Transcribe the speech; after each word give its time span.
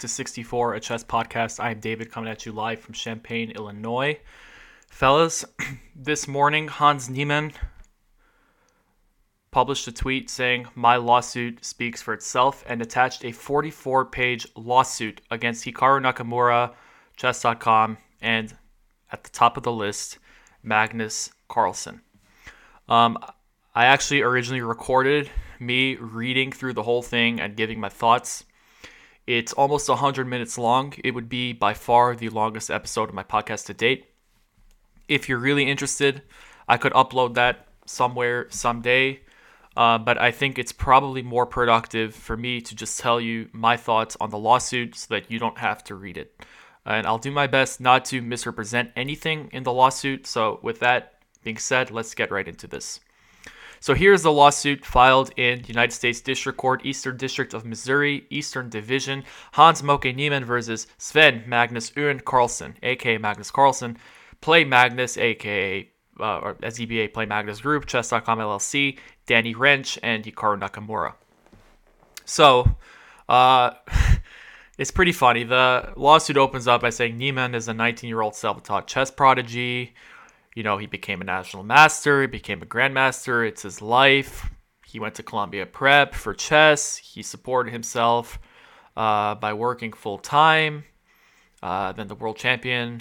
to 0.00 0.08
64, 0.08 0.74
a 0.74 0.80
chess 0.80 1.04
podcast. 1.04 1.60
I 1.60 1.72
am 1.72 1.80
David 1.80 2.10
coming 2.10 2.30
at 2.30 2.46
you 2.46 2.52
live 2.52 2.80
from 2.80 2.94
Champaign, 2.94 3.50
Illinois. 3.50 4.18
Fellas, 4.88 5.44
this 5.94 6.26
morning 6.26 6.68
Hans 6.68 7.10
Niemann 7.10 7.52
published 9.50 9.86
a 9.88 9.92
tweet 9.92 10.30
saying, 10.30 10.66
My 10.74 10.96
lawsuit 10.96 11.64
speaks 11.64 12.00
for 12.00 12.14
itself, 12.14 12.64
and 12.66 12.80
attached 12.80 13.26
a 13.26 13.32
44 13.32 14.06
page 14.06 14.46
lawsuit 14.56 15.20
against 15.30 15.66
Hikaru 15.66 16.00
Nakamura, 16.00 16.72
chess.com, 17.16 17.98
and 18.22 18.56
at 19.12 19.24
the 19.24 19.30
top 19.30 19.58
of 19.58 19.64
the 19.64 19.72
list, 19.72 20.18
Magnus 20.62 21.30
Carlsen. 21.48 22.00
Um, 22.88 23.18
I 23.74 23.84
actually 23.84 24.22
originally 24.22 24.62
recorded 24.62 25.28
me 25.58 25.96
reading 25.96 26.52
through 26.52 26.72
the 26.72 26.84
whole 26.84 27.02
thing 27.02 27.38
and 27.38 27.54
giving 27.54 27.78
my 27.78 27.90
thoughts. 27.90 28.44
It's 29.30 29.52
almost 29.52 29.88
100 29.88 30.26
minutes 30.26 30.58
long. 30.58 30.92
It 31.04 31.12
would 31.12 31.28
be 31.28 31.52
by 31.52 31.72
far 31.72 32.16
the 32.16 32.30
longest 32.30 32.68
episode 32.68 33.10
of 33.10 33.14
my 33.14 33.22
podcast 33.22 33.66
to 33.66 33.74
date. 33.74 34.06
If 35.06 35.28
you're 35.28 35.38
really 35.38 35.70
interested, 35.70 36.22
I 36.66 36.76
could 36.78 36.92
upload 36.94 37.34
that 37.34 37.68
somewhere 37.86 38.48
someday. 38.50 39.20
Uh, 39.76 39.98
but 39.98 40.18
I 40.18 40.32
think 40.32 40.58
it's 40.58 40.72
probably 40.72 41.22
more 41.22 41.46
productive 41.46 42.12
for 42.12 42.36
me 42.36 42.60
to 42.60 42.74
just 42.74 42.98
tell 42.98 43.20
you 43.20 43.48
my 43.52 43.76
thoughts 43.76 44.16
on 44.20 44.30
the 44.30 44.36
lawsuit 44.36 44.96
so 44.96 45.14
that 45.14 45.30
you 45.30 45.38
don't 45.38 45.58
have 45.58 45.84
to 45.84 45.94
read 45.94 46.18
it. 46.18 46.44
And 46.84 47.06
I'll 47.06 47.18
do 47.18 47.30
my 47.30 47.46
best 47.46 47.80
not 47.80 48.06
to 48.06 48.20
misrepresent 48.20 48.90
anything 48.96 49.48
in 49.52 49.62
the 49.62 49.72
lawsuit. 49.72 50.26
So, 50.26 50.58
with 50.60 50.80
that 50.80 51.22
being 51.44 51.58
said, 51.58 51.92
let's 51.92 52.16
get 52.16 52.32
right 52.32 52.48
into 52.48 52.66
this. 52.66 52.98
So 53.80 53.94
here's 53.94 54.22
the 54.22 54.30
lawsuit 54.30 54.84
filed 54.84 55.32
in 55.38 55.64
United 55.66 55.94
States 55.94 56.20
District 56.20 56.58
Court, 56.58 56.84
Eastern 56.84 57.16
District 57.16 57.54
of 57.54 57.64
Missouri, 57.64 58.26
Eastern 58.28 58.68
Division, 58.68 59.24
Hans 59.52 59.82
Moke 59.82 60.04
Niemann 60.04 60.44
versus 60.44 60.86
Sven 60.98 61.44
Magnus 61.46 61.90
Uhren 61.92 62.22
Carlsen, 62.22 62.76
aka 62.82 63.16
Magnus 63.16 63.50
Carlsen, 63.50 63.96
Play 64.42 64.64
Magnus, 64.64 65.16
aka 65.16 65.88
uh, 66.20 66.38
or 66.38 66.54
DBA 66.56 67.14
Play 67.14 67.24
Magnus 67.24 67.62
Group, 67.62 67.86
Chess.com 67.86 68.38
LLC, 68.38 68.98
Danny 69.24 69.54
Rensch, 69.54 69.98
and 70.02 70.24
Hikaru 70.24 70.60
Nakamura. 70.60 71.14
So, 72.26 72.76
uh, 73.30 73.70
it's 74.78 74.90
pretty 74.90 75.12
funny. 75.12 75.44
The 75.44 75.94
lawsuit 75.96 76.36
opens 76.36 76.68
up 76.68 76.82
by 76.82 76.90
saying 76.90 77.16
Niemann 77.16 77.54
is 77.54 77.66
a 77.68 77.74
19 77.74 78.08
year 78.08 78.20
old 78.20 78.34
self 78.34 78.62
taught 78.62 78.86
chess 78.86 79.10
prodigy 79.10 79.94
you 80.54 80.62
know, 80.62 80.78
he 80.78 80.86
became 80.86 81.20
a 81.20 81.24
national 81.24 81.62
master, 81.62 82.22
he 82.22 82.26
became 82.26 82.62
a 82.62 82.66
grandmaster. 82.66 83.46
It's 83.46 83.62
his 83.62 83.80
life. 83.80 84.50
He 84.86 84.98
went 84.98 85.14
to 85.16 85.22
Columbia 85.22 85.66
Prep 85.66 86.14
for 86.14 86.34
chess. 86.34 86.96
He 86.96 87.22
supported 87.22 87.72
himself 87.72 88.40
uh, 88.96 89.36
by 89.36 89.52
working 89.52 89.92
full 89.92 90.18
time. 90.18 90.84
Uh, 91.62 91.92
then 91.92 92.08
the 92.08 92.14
world 92.14 92.36
champion, 92.36 93.00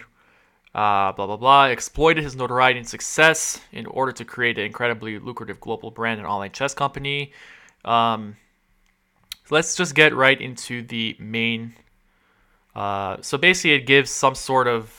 uh, 0.76 1.12
blah, 1.14 1.26
blah, 1.26 1.38
blah, 1.38 1.66
exploited 1.66 2.24
his 2.24 2.36
notoriety 2.36 2.78
and 2.78 2.88
success 2.88 3.62
in 3.72 3.86
order 3.88 4.12
to 4.12 4.26
create 4.26 4.58
an 4.58 4.66
incredibly 4.66 5.18
lucrative 5.18 5.60
global 5.60 5.90
brand 5.90 6.20
and 6.20 6.28
online 6.28 6.52
chess 6.52 6.74
company. 6.74 7.32
Um, 7.86 8.36
let's 9.50 9.76
just 9.76 9.96
get 9.96 10.14
right 10.14 10.40
into 10.40 10.84
the 10.84 11.16
main. 11.20 11.74
Uh, 12.76 13.18
so 13.22 13.38
basically, 13.38 13.72
it 13.72 13.88
gives 13.88 14.12
some 14.12 14.36
sort 14.36 14.68
of 14.68 14.99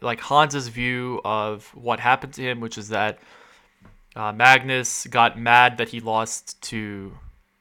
like 0.00 0.20
Hans's 0.20 0.68
view 0.68 1.20
of 1.24 1.66
what 1.74 2.00
happened 2.00 2.34
to 2.34 2.42
him, 2.42 2.60
which 2.60 2.78
is 2.78 2.88
that 2.88 3.18
uh, 4.16 4.32
Magnus 4.32 5.06
got 5.06 5.38
mad 5.38 5.78
that 5.78 5.88
he 5.88 6.00
lost 6.00 6.60
to 6.62 7.12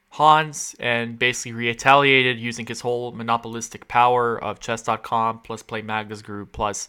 Hans 0.10 0.76
and 0.80 1.20
basically 1.20 1.52
retaliated 1.52 2.40
using 2.40 2.66
his 2.66 2.82
whole 2.82 3.12
monopolistic 3.12 3.88
power 3.88 4.44
of 4.44 4.60
chess.com 4.60 5.40
plus 5.40 5.62
play 5.62 5.82
Magnus 5.82 6.22
group 6.22 6.52
plus 6.52 6.88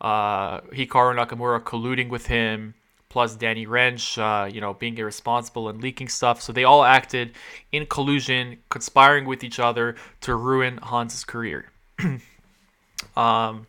uh, 0.00 0.60
Hikaru 0.60 1.16
Nakamura 1.16 1.60
colluding 1.60 2.08
with 2.08 2.26
him 2.26 2.74
plus 3.08 3.36
Danny 3.36 3.66
Rensch, 3.66 4.16
uh, 4.16 4.46
you 4.46 4.60
know, 4.60 4.72
being 4.72 4.96
irresponsible 4.96 5.68
and 5.68 5.82
leaking 5.82 6.08
stuff. 6.08 6.40
So 6.40 6.52
they 6.52 6.64
all 6.64 6.82
acted 6.82 7.32
in 7.70 7.84
collusion, 7.84 8.58
conspiring 8.70 9.26
with 9.26 9.44
each 9.44 9.58
other 9.58 9.96
to 10.22 10.34
ruin 10.34 10.78
Hans's 10.82 11.22
career. 11.22 11.70
um, 13.16 13.66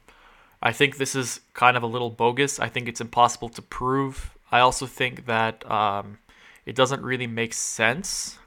I 0.64 0.72
think 0.72 0.96
this 0.96 1.14
is 1.14 1.42
kind 1.54 1.76
of 1.76 1.84
a 1.84 1.88
little 1.88 2.10
bogus. 2.10 2.58
I 2.58 2.70
think 2.70 2.88
it's 2.88 3.02
impossible 3.02 3.50
to 3.50 3.62
prove. 3.62 4.34
I 4.50 4.62
also 4.62 4.86
think 4.88 5.26
that 5.26 5.70
um, 5.70 6.20
it 6.66 6.74
doesn't 6.74 7.02
really 7.04 7.28
make 7.28 7.54
sense. 7.54 8.40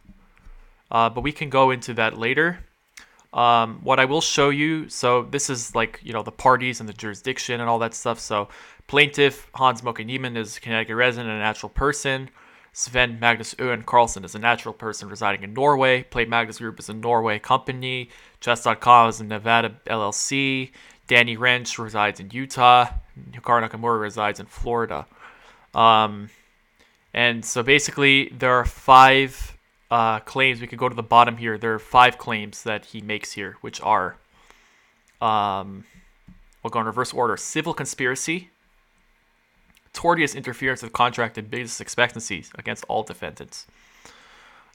Uh, 0.90 1.10
but 1.10 1.20
we 1.20 1.30
can 1.30 1.50
go 1.50 1.70
into 1.70 1.92
that 1.94 2.16
later. 2.16 2.60
Um, 3.34 3.80
what 3.82 4.00
I 4.00 4.06
will 4.06 4.22
show 4.22 4.48
you, 4.48 4.88
so 4.88 5.24
this 5.24 5.50
is 5.50 5.74
like, 5.74 6.00
you 6.02 6.14
know, 6.14 6.22
the 6.22 6.32
parties 6.32 6.80
and 6.80 6.88
the 6.88 6.94
jurisdiction 6.94 7.60
and 7.60 7.68
all 7.68 7.78
that 7.80 7.92
stuff. 7.92 8.18
So 8.18 8.48
plaintiff 8.86 9.50
Hans 9.54 9.82
Moke 9.82 9.98
Niemann 9.98 10.38
is 10.38 10.56
a 10.56 10.60
Connecticut 10.60 10.96
resident 10.96 11.28
and 11.28 11.38
a 11.38 11.42
natural 11.42 11.68
person. 11.68 12.30
Sven 12.72 13.18
Magnus 13.18 13.54
Uhren 13.54 13.84
Carlsen 13.84 14.24
is 14.24 14.34
a 14.34 14.38
natural 14.38 14.72
person 14.72 15.08
residing 15.08 15.42
in 15.42 15.52
Norway. 15.52 16.02
Play 16.02 16.24
Magnus 16.24 16.58
Group 16.58 16.78
is 16.78 16.88
a 16.88 16.94
Norway 16.94 17.38
company. 17.38 18.10
Chess.com 18.40 19.08
is 19.08 19.20
a 19.20 19.24
Nevada 19.24 19.74
LLC. 19.86 20.70
Danny 21.06 21.36
Rensch 21.36 21.78
resides 21.78 22.20
in 22.20 22.30
Utah. 22.30 22.88
Hikaru 23.32 23.68
Nakamura 23.68 24.00
resides 24.00 24.40
in 24.40 24.46
Florida. 24.46 25.06
Um, 25.74 26.30
and 27.14 27.44
so 27.44 27.62
basically, 27.62 28.28
there 28.28 28.52
are 28.52 28.64
five 28.64 29.56
uh, 29.90 30.20
claims. 30.20 30.60
We 30.60 30.66
could 30.66 30.78
go 30.78 30.88
to 30.88 30.94
the 30.94 31.02
bottom 31.02 31.36
here. 31.36 31.58
There 31.58 31.74
are 31.74 31.78
five 31.78 32.18
claims 32.18 32.62
that 32.64 32.86
he 32.86 33.00
makes 33.00 33.32
here, 33.32 33.56
which 33.60 33.80
are 33.80 34.16
um, 35.20 35.84
we'll 36.62 36.70
go 36.70 36.80
in 36.80 36.86
reverse 36.86 37.12
order 37.12 37.36
civil 37.36 37.72
conspiracy, 37.72 38.50
tortious 39.94 40.36
interference 40.36 40.82
with 40.82 40.92
contract 40.92 41.38
and 41.38 41.50
business 41.50 41.80
expectancies 41.80 42.50
against 42.58 42.84
all 42.88 43.02
defendants, 43.02 43.66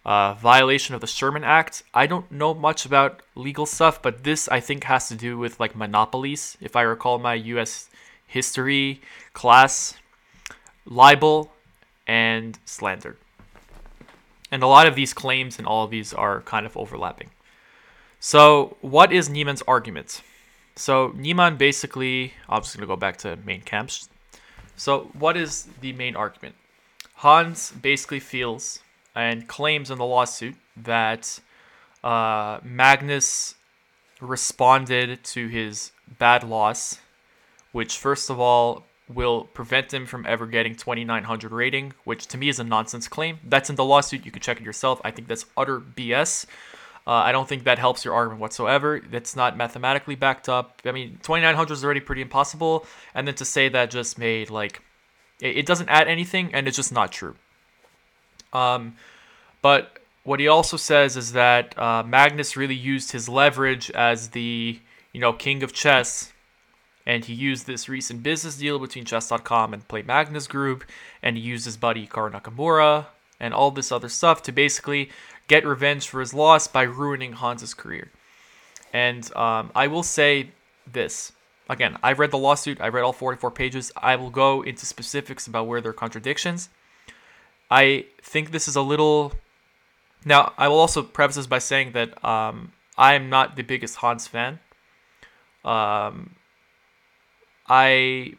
uh, 0.05 0.33
violation 0.33 0.95
of 0.95 1.01
the 1.01 1.07
Sherman 1.07 1.43
Act. 1.43 1.83
I 1.93 2.07
don't 2.07 2.31
know 2.31 2.53
much 2.53 2.85
about 2.85 3.21
legal 3.35 3.65
stuff, 3.65 4.01
but 4.01 4.23
this 4.23 4.47
I 4.47 4.59
think 4.59 4.85
has 4.85 5.07
to 5.09 5.15
do 5.15 5.37
with 5.37 5.59
like 5.59 5.75
monopolies, 5.75 6.57
if 6.59 6.75
I 6.75 6.81
recall 6.81 7.19
my 7.19 7.35
U.S. 7.35 7.89
history 8.25 9.01
class, 9.33 9.95
libel, 10.85 11.51
and 12.07 12.57
slander. 12.65 13.17
And 14.51 14.63
a 14.63 14.67
lot 14.67 14.87
of 14.87 14.95
these 14.95 15.13
claims 15.13 15.57
and 15.57 15.67
all 15.67 15.85
of 15.85 15.91
these 15.91 16.13
are 16.13 16.41
kind 16.41 16.65
of 16.65 16.75
overlapping. 16.75 17.29
So, 18.19 18.77
what 18.81 19.11
is 19.11 19.29
Niemann's 19.29 19.63
argument? 19.63 20.21
So, 20.75 21.13
Niemann 21.15 21.57
basically, 21.57 22.33
I'm 22.49 22.61
just 22.61 22.75
going 22.75 22.81
to 22.81 22.87
go 22.87 22.95
back 22.95 23.17
to 23.17 23.37
main 23.37 23.61
camps. 23.61 24.09
So, 24.75 25.09
what 25.13 25.37
is 25.37 25.69
the 25.79 25.93
main 25.93 26.15
argument? 26.15 26.55
Hans 27.15 27.71
basically 27.71 28.19
feels 28.19 28.79
and 29.15 29.47
claims 29.47 29.91
in 29.91 29.97
the 29.97 30.05
lawsuit 30.05 30.55
that 30.77 31.39
uh, 32.03 32.59
Magnus 32.63 33.55
responded 34.19 35.23
to 35.23 35.47
his 35.47 35.91
bad 36.19 36.43
loss, 36.43 36.99
which, 37.71 37.97
first 37.97 38.29
of 38.29 38.39
all, 38.39 38.85
will 39.13 39.43
prevent 39.45 39.93
him 39.93 40.05
from 40.05 40.25
ever 40.25 40.45
getting 40.45 40.75
2900 40.75 41.51
rating, 41.51 41.93
which 42.03 42.27
to 42.27 42.37
me 42.37 42.49
is 42.49 42.59
a 42.59 42.63
nonsense 42.63 43.07
claim. 43.07 43.39
That's 43.43 43.69
in 43.69 43.75
the 43.75 43.83
lawsuit. 43.83 44.25
You 44.25 44.31
can 44.31 44.41
check 44.41 44.59
it 44.59 44.63
yourself. 44.63 45.01
I 45.03 45.11
think 45.11 45.27
that's 45.27 45.45
utter 45.57 45.79
BS. 45.79 46.45
Uh, 47.05 47.11
I 47.11 47.31
don't 47.31 47.49
think 47.49 47.63
that 47.63 47.79
helps 47.79 48.05
your 48.05 48.13
argument 48.13 48.41
whatsoever. 48.41 49.01
That's 49.09 49.35
not 49.35 49.57
mathematically 49.57 50.15
backed 50.15 50.47
up. 50.47 50.81
I 50.85 50.91
mean, 50.91 51.17
2900 51.23 51.73
is 51.73 51.83
already 51.83 51.99
pretty 51.99 52.21
impossible. 52.21 52.85
And 53.15 53.27
then 53.27 53.35
to 53.35 53.45
say 53.45 53.69
that 53.69 53.89
just 53.89 54.19
made 54.19 54.49
like, 54.49 54.81
it, 55.39 55.57
it 55.57 55.65
doesn't 55.65 55.89
add 55.89 56.07
anything 56.07 56.53
and 56.53 56.67
it's 56.67 56.77
just 56.77 56.91
not 56.93 57.11
true. 57.11 57.35
Um, 58.53 58.95
but 59.61 59.99
what 60.23 60.39
he 60.39 60.47
also 60.47 60.77
says 60.77 61.17
is 61.17 61.33
that 61.33 61.77
uh, 61.77 62.03
Magnus 62.03 62.55
really 62.55 62.75
used 62.75 63.11
his 63.11 63.27
leverage 63.27 63.89
as 63.91 64.29
the 64.29 64.79
you 65.13 65.21
know 65.21 65.33
king 65.33 65.63
of 65.63 65.73
chess, 65.73 66.31
and 67.05 67.25
he 67.25 67.33
used 67.33 67.65
this 67.65 67.89
recent 67.89 68.23
business 68.23 68.57
deal 68.57 68.79
between 68.79 69.05
Chess.com 69.05 69.73
and 69.73 69.87
Play 69.87 70.03
Magnus 70.03 70.47
Group, 70.47 70.83
and 71.23 71.37
he 71.37 71.43
used 71.43 71.65
his 71.65 71.77
buddy 71.77 72.05
Hikaru 72.05 72.31
Nakamura 72.31 73.07
and 73.39 73.53
all 73.53 73.71
this 73.71 73.91
other 73.91 74.09
stuff 74.09 74.43
to 74.43 74.51
basically 74.51 75.09
get 75.47 75.65
revenge 75.65 76.07
for 76.07 76.19
his 76.19 76.33
loss 76.33 76.67
by 76.67 76.83
ruining 76.83 77.33
Hans's 77.33 77.73
career. 77.73 78.11
And 78.93 79.35
um, 79.35 79.71
I 79.73 79.87
will 79.87 80.03
say 80.03 80.51
this 80.91 81.31
again: 81.67 81.97
I've 82.03 82.19
read 82.19 82.31
the 82.31 82.37
lawsuit. 82.37 82.79
I 82.79 82.89
read 82.89 83.03
all 83.03 83.13
44 83.13 83.49
pages. 83.51 83.91
I 83.97 84.15
will 84.17 84.29
go 84.29 84.61
into 84.61 84.85
specifics 84.85 85.47
about 85.47 85.65
where 85.65 85.81
there 85.81 85.91
are 85.91 85.93
contradictions. 85.93 86.69
I 87.71 88.05
think 88.21 88.51
this 88.51 88.67
is 88.67 88.75
a 88.75 88.81
little. 88.81 89.31
Now, 90.25 90.53
I 90.57 90.67
will 90.67 90.79
also 90.79 91.01
preface 91.01 91.37
this 91.37 91.47
by 91.47 91.59
saying 91.59 91.93
that 91.93 92.23
um, 92.23 92.73
I 92.97 93.15
am 93.15 93.29
not 93.29 93.55
the 93.55 93.63
biggest 93.63 93.95
Hans 93.97 94.27
fan. 94.27 94.59
Um, 95.63 96.35
I 97.67 98.33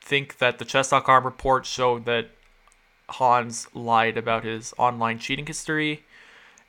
think 0.00 0.38
that 0.38 0.58
the 0.58 0.64
Chess.com 0.64 1.24
report 1.24 1.66
showed 1.66 2.06
that 2.06 2.30
Hans 3.10 3.68
lied 3.74 4.16
about 4.16 4.42
his 4.42 4.74
online 4.78 5.18
cheating 5.18 5.46
history. 5.46 6.04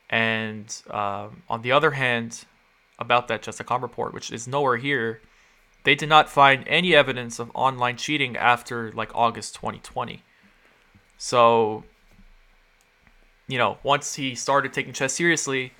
And 0.09 0.75
um, 0.89 1.43
on 1.49 1.61
the 1.61 1.71
other 1.71 1.91
hand, 1.91 2.45
about 2.99 3.29
that 3.29 3.41
Chess.com 3.41 3.81
report, 3.81 4.13
which 4.13 4.31
is 4.31 4.47
nowhere 4.47 4.77
here. 4.77 5.21
They 5.83 5.95
did 5.95 6.09
not 6.09 6.29
find 6.29 6.67
any 6.67 6.93
evidence 6.93 7.39
of 7.39 7.49
online 7.55 7.95
cheating 7.95 8.35
after 8.35 8.91
like 8.91 9.09
August 9.15 9.55
2020. 9.55 10.21
So, 11.17 11.85
you 13.49 13.57
know, 13.57 13.79
once 13.83 14.13
he 14.13 14.35
started 14.35 14.71
taking 14.71 14.93
chess 14.93 15.11
seriously, 15.13 15.73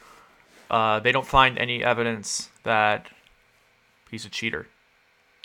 uh, 0.69 0.99
they 0.99 1.11
don't 1.11 1.25
find 1.25 1.57
any 1.57 1.83
evidence 1.83 2.49
that 2.63 3.07
he's 4.09 4.25
a 4.25 4.29
cheater. 4.29 4.67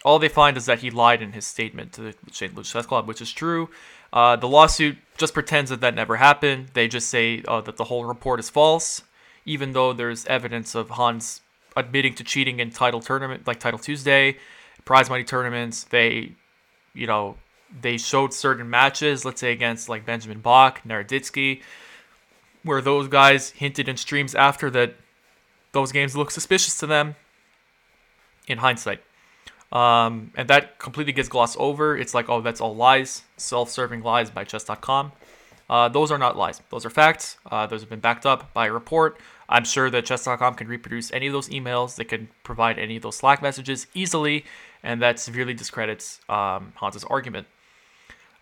All 0.05 0.19
they 0.19 0.29
find 0.29 0.56
is 0.56 0.67
that 0.67 0.81
he 0.81 0.91
lied 0.91 1.23
in 1.23 1.32
his 1.32 1.47
statement 1.47 1.93
to 1.93 2.00
the 2.00 2.15
St. 2.32 2.55
Louis 2.55 2.71
Chess 2.71 2.87
Club, 2.87 3.06
which 3.06 3.21
is 3.21 3.31
true. 3.31 3.69
Uh, 4.12 4.37
the 4.37 4.49
lawsuit 4.49 4.97
just 5.19 5.35
pretends 5.35 5.71
that 5.71 5.81
that 5.82 5.94
never 5.94 6.17
happened. 6.17 6.71
They 6.73 6.88
just 6.88 7.09
say 7.09 7.43
uh, 7.47 7.61
that 7.62 7.76
the 7.76 7.85
whole 7.85 8.05
report 8.05 8.41
is 8.41 8.49
false, 8.49 9.03
even 9.44 9.73
though 9.73 9.93
there's 9.93 10.25
evidence 10.26 10.75
of 10.75 10.91
Hans 10.91 11.43
admitting 11.76 12.15
to 12.15 12.25
cheating 12.25 12.59
in 12.59 12.71
title 12.71 13.00
tournament, 13.00 13.47
like 13.47 13.61
Title 13.61 13.79
Tuesday, 13.79 14.37
prize 14.85 15.11
money 15.11 15.25
tournaments. 15.25 15.85
They, 15.85 16.32
you 16.94 17.06
know, 17.06 17.37
they 17.82 17.99
showed 17.99 18.32
certain 18.32 18.71
matches, 18.71 19.25
let's 19.25 19.41
say 19.41 19.53
against 19.53 19.88
like 19.88 20.06
Benjamin 20.06 20.41
Bok, 20.41 20.82
Naroditsky, 20.87 21.62
where 22.64 22.81
those 22.81 23.06
guys 23.08 23.50
hinted 23.50 23.88
in 23.88 23.96
streams 23.96 24.34
after 24.34 24.70
that 24.70 24.96
those 25.72 25.93
games 25.93 26.16
look 26.16 26.31
suspicious 26.31 26.78
to 26.78 26.87
them 26.87 27.14
in 28.46 28.58
hindsight. 28.58 29.00
Um, 29.72 30.32
and 30.37 30.49
that 30.49 30.78
completely 30.78 31.12
gets 31.12 31.28
glossed 31.28 31.56
over. 31.58 31.96
It's 31.96 32.14
like, 32.14 32.28
oh, 32.28 32.40
that's 32.40 32.61
all 32.61 32.75
lies, 32.75 33.22
self 33.37 33.70
serving 33.70 34.02
lies 34.02 34.31
by 34.31 34.44
chess.com. 34.44 35.12
Uh, 35.69 35.88
those 35.88 36.12
are 36.12 36.19
not 36.19 36.37
lies. 36.37 36.61
Those 36.70 36.84
are 36.84 36.90
facts. 36.90 37.38
Uh, 37.50 37.66
those 37.66 37.81
have 37.81 37.90
been 37.90 38.00
backed 38.00 38.26
up 38.26 38.52
by 38.52 38.66
a 38.66 38.72
report. 38.72 39.19
I'm 39.49 39.64
sure 39.64 39.90
that 39.90 40.06
chess.com 40.06 40.55
can 40.55 40.69
reproduce 40.69 41.12
any 41.12 41.26
of 41.26 41.32
those 41.32 41.49
emails. 41.49 41.96
They 41.96 42.05
can 42.05 42.28
provide 42.44 42.78
any 42.78 42.96
of 42.96 43.02
those 43.02 43.16
Slack 43.16 43.43
messages 43.43 43.87
easily, 43.94 44.44
and 44.82 45.02
that 45.02 45.19
severely 45.19 45.55
discredits 45.55 46.20
um, 46.28 46.72
Hans's 46.81 47.05
argument. 47.05 47.46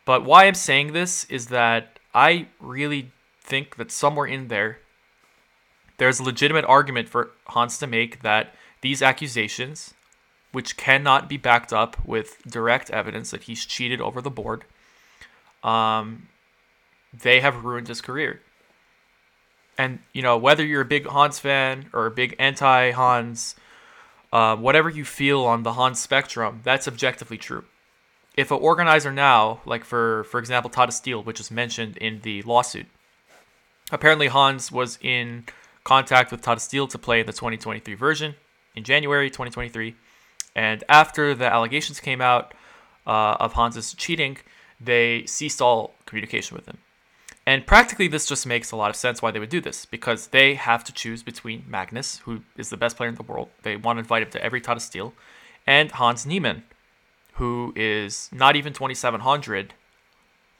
But 0.04 0.24
why 0.24 0.46
I'm 0.46 0.54
saying 0.54 0.92
this 0.92 1.24
is 1.24 1.46
that 1.46 1.98
I 2.12 2.48
really 2.60 3.12
think 3.42 3.76
that 3.76 3.90
somewhere 3.90 4.26
in 4.26 4.48
there, 4.48 4.78
there's 5.98 6.20
a 6.20 6.24
legitimate 6.24 6.64
argument 6.64 7.08
for 7.08 7.30
Hans 7.48 7.78
to 7.78 7.86
make 7.86 8.22
that 8.22 8.54
these 8.80 9.02
accusations 9.02 9.94
which 10.52 10.76
cannot 10.76 11.28
be 11.28 11.36
backed 11.36 11.72
up 11.72 11.96
with 12.06 12.42
direct 12.46 12.90
evidence 12.90 13.30
that 13.30 13.44
he's 13.44 13.64
cheated 13.64 14.00
over 14.00 14.20
the 14.20 14.30
board, 14.30 14.64
um, 15.64 16.28
they 17.12 17.40
have 17.40 17.64
ruined 17.64 17.88
his 17.88 18.00
career. 18.00 18.40
And 19.78 20.00
you 20.12 20.22
know 20.22 20.36
whether 20.36 20.64
you're 20.64 20.82
a 20.82 20.86
big 20.86 21.06
Hans 21.06 21.38
fan 21.38 21.88
or 21.94 22.06
a 22.06 22.10
big 22.10 22.36
anti-Hans, 22.38 23.56
uh, 24.32 24.54
whatever 24.56 24.90
you 24.90 25.04
feel 25.04 25.44
on 25.44 25.62
the 25.62 25.72
Hans 25.72 25.98
spectrum, 25.98 26.60
that's 26.62 26.86
objectively 26.86 27.38
true. 27.38 27.64
If 28.36 28.50
an 28.50 28.58
organizer 28.58 29.12
now, 29.12 29.60
like 29.64 29.84
for 29.84 30.24
for 30.24 30.38
example 30.38 30.70
Tata 30.70 30.92
Steel, 30.92 31.22
which 31.22 31.40
is 31.40 31.50
mentioned 31.50 31.96
in 31.96 32.20
the 32.20 32.42
lawsuit, 32.42 32.86
apparently 33.92 34.26
Hans 34.26 34.72
was 34.72 34.98
in 35.00 35.44
contact 35.84 36.32
with 36.32 36.42
Tata 36.42 36.60
Steel 36.60 36.88
to 36.88 36.98
play 36.98 37.20
in 37.20 37.26
the 37.26 37.32
2023 37.32 37.94
version 37.94 38.34
in 38.74 38.82
January 38.82 39.30
2023 39.30 39.94
and 40.54 40.84
after 40.88 41.34
the 41.34 41.46
allegations 41.46 42.00
came 42.00 42.20
out 42.20 42.54
uh, 43.06 43.36
of 43.40 43.54
Hans's 43.54 43.94
cheating, 43.94 44.38
they 44.80 45.24
ceased 45.26 45.62
all 45.62 45.94
communication 46.06 46.56
with 46.56 46.66
him. 46.66 46.78
And 47.44 47.66
practically, 47.66 48.06
this 48.06 48.26
just 48.26 48.46
makes 48.46 48.70
a 48.70 48.76
lot 48.76 48.90
of 48.90 48.96
sense 48.96 49.20
why 49.20 49.32
they 49.32 49.40
would 49.40 49.48
do 49.48 49.60
this 49.60 49.84
because 49.84 50.28
they 50.28 50.54
have 50.54 50.84
to 50.84 50.92
choose 50.92 51.22
between 51.22 51.64
Magnus, 51.66 52.18
who 52.18 52.42
is 52.56 52.70
the 52.70 52.76
best 52.76 52.96
player 52.96 53.08
in 53.08 53.16
the 53.16 53.22
world, 53.22 53.48
they 53.62 53.76
want 53.76 53.96
to 53.96 54.00
invite 54.00 54.22
him 54.22 54.30
to 54.30 54.44
every 54.44 54.60
Tata 54.60 54.78
Steel, 54.78 55.12
and 55.66 55.90
Hans 55.90 56.24
Niemann, 56.24 56.62
who 57.34 57.72
is 57.74 58.28
not 58.32 58.54
even 58.54 58.72
2700. 58.72 59.74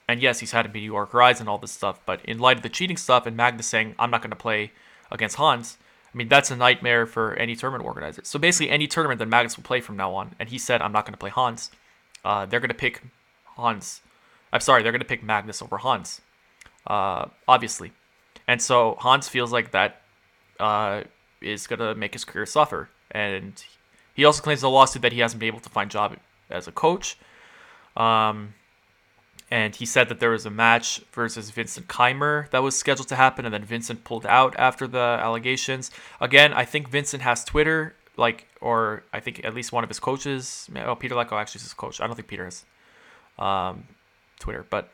And 0.07 0.21
yes, 0.21 0.39
he's 0.39 0.51
had 0.51 0.65
a 0.65 0.69
meteoric 0.69 1.13
rise 1.13 1.39
and 1.39 1.47
all 1.47 1.57
this 1.57 1.71
stuff, 1.71 1.99
but 2.05 2.23
in 2.25 2.39
light 2.39 2.57
of 2.57 2.63
the 2.63 2.69
cheating 2.69 2.97
stuff 2.97 3.25
and 3.25 3.37
Magnus 3.37 3.67
saying, 3.67 3.95
I'm 3.97 4.11
not 4.11 4.21
going 4.21 4.31
to 4.31 4.35
play 4.35 4.71
against 5.11 5.37
Hans, 5.37 5.77
I 6.13 6.17
mean, 6.17 6.27
that's 6.27 6.51
a 6.51 6.55
nightmare 6.55 7.05
for 7.05 7.33
any 7.35 7.55
tournament 7.55 7.85
organizer. 7.85 8.21
So 8.23 8.37
basically, 8.37 8.69
any 8.69 8.85
tournament 8.85 9.19
that 9.19 9.27
Magnus 9.27 9.57
will 9.57 9.63
play 9.63 9.81
from 9.81 9.97
now 9.97 10.13
on, 10.13 10.35
and 10.39 10.49
he 10.49 10.57
said, 10.59 10.81
I'm 10.81 10.91
not 10.91 11.05
going 11.05 11.13
to 11.13 11.17
play 11.17 11.31
Hans, 11.31 11.71
uh, 12.23 12.45
they're 12.45 12.59
going 12.59 12.69
to 12.69 12.75
pick 12.75 13.01
Hans. 13.45 14.01
I'm 14.51 14.61
sorry, 14.61 14.83
they're 14.83 14.91
going 14.91 15.01
to 15.01 15.07
pick 15.07 15.23
Magnus 15.23 15.61
over 15.61 15.77
Hans, 15.77 16.21
uh, 16.85 17.25
obviously. 17.47 17.93
And 18.47 18.61
so 18.61 18.95
Hans 18.99 19.27
feels 19.27 19.51
like 19.51 19.71
that 19.71 20.01
uh, 20.59 21.03
is 21.41 21.65
going 21.65 21.79
to 21.79 21.95
make 21.95 22.13
his 22.13 22.25
career 22.25 22.45
suffer. 22.45 22.89
And 23.09 23.63
he 24.13 24.25
also 24.25 24.43
claims 24.43 24.61
in 24.61 24.67
the 24.67 24.69
lawsuit 24.69 25.01
that 25.01 25.13
he 25.13 25.19
hasn't 25.21 25.39
been 25.39 25.47
able 25.47 25.61
to 25.61 25.69
find 25.69 25.89
a 25.89 25.93
job 25.93 26.17
as 26.49 26.67
a 26.67 26.71
coach. 26.71 27.17
Um, 27.97 28.53
and 29.51 29.75
he 29.75 29.85
said 29.85 30.09
that 30.09 30.19
there 30.19 30.31
was 30.31 30.45
a 30.45 30.49
match 30.49 31.01
versus 31.11 31.51
Vincent 31.51 31.87
Keymer 31.87 32.49
that 32.51 32.63
was 32.63 32.75
scheduled 32.77 33.07
to 33.09 33.15
happen, 33.15 33.45
and 33.45 33.53
then 33.53 33.63
Vincent 33.63 34.03
pulled 34.03 34.25
out 34.25 34.55
after 34.57 34.87
the 34.87 35.19
allegations. 35.21 35.91
Again, 36.19 36.53
I 36.53 36.65
think 36.65 36.89
Vincent 36.89 37.21
has 37.23 37.43
Twitter, 37.43 37.95
like, 38.17 38.47
or 38.61 39.03
I 39.13 39.19
think 39.19 39.43
at 39.43 39.53
least 39.53 39.71
one 39.71 39.83
of 39.83 39.89
his 39.89 39.99
coaches. 39.99 40.69
Oh, 40.75 40.95
Peter 40.95 41.15
Leko 41.15 41.33
actually 41.33 41.59
is 41.59 41.63
his 41.63 41.73
coach. 41.73 42.01
I 42.01 42.07
don't 42.07 42.15
think 42.15 42.27
Peter 42.27 42.45
has 42.45 42.65
um, 43.37 43.83
Twitter, 44.39 44.65
but 44.69 44.89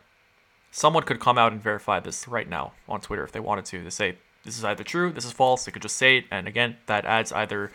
someone 0.71 1.03
could 1.03 1.19
come 1.19 1.37
out 1.37 1.51
and 1.51 1.61
verify 1.61 1.99
this 1.99 2.27
right 2.27 2.49
now 2.49 2.73
on 2.87 3.01
Twitter 3.01 3.23
if 3.23 3.31
they 3.31 3.39
wanted 3.39 3.65
to. 3.65 3.83
To 3.83 3.91
say 3.91 4.17
this 4.43 4.57
is 4.57 4.63
either 4.65 4.83
true, 4.83 5.11
this 5.11 5.25
is 5.25 5.31
false. 5.31 5.65
They 5.65 5.71
could 5.71 5.81
just 5.81 5.97
say 5.97 6.17
it, 6.17 6.25
and 6.31 6.47
again, 6.47 6.77
that 6.87 7.05
adds 7.05 7.31
either 7.31 7.71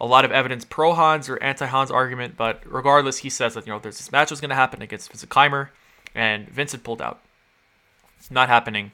a 0.00 0.06
lot 0.06 0.24
of 0.24 0.32
evidence 0.32 0.64
pro 0.64 0.94
Hans 0.94 1.28
or 1.28 1.42
anti 1.42 1.66
Hans 1.66 1.90
argument. 1.90 2.36
But 2.36 2.62
regardless, 2.64 3.18
he 3.18 3.30
says 3.30 3.54
that 3.54 3.66
you 3.66 3.72
know 3.72 3.78
there's 3.78 3.98
this 3.98 4.12
match 4.12 4.30
was 4.30 4.40
going 4.40 4.50
to 4.50 4.54
happen 4.54 4.82
against 4.82 5.10
Vincent 5.10 5.30
Keymer 5.30 5.70
and 6.14 6.48
Vincent 6.48 6.84
pulled 6.84 7.02
out. 7.02 7.20
It's 8.18 8.30
not 8.30 8.48
happening, 8.48 8.92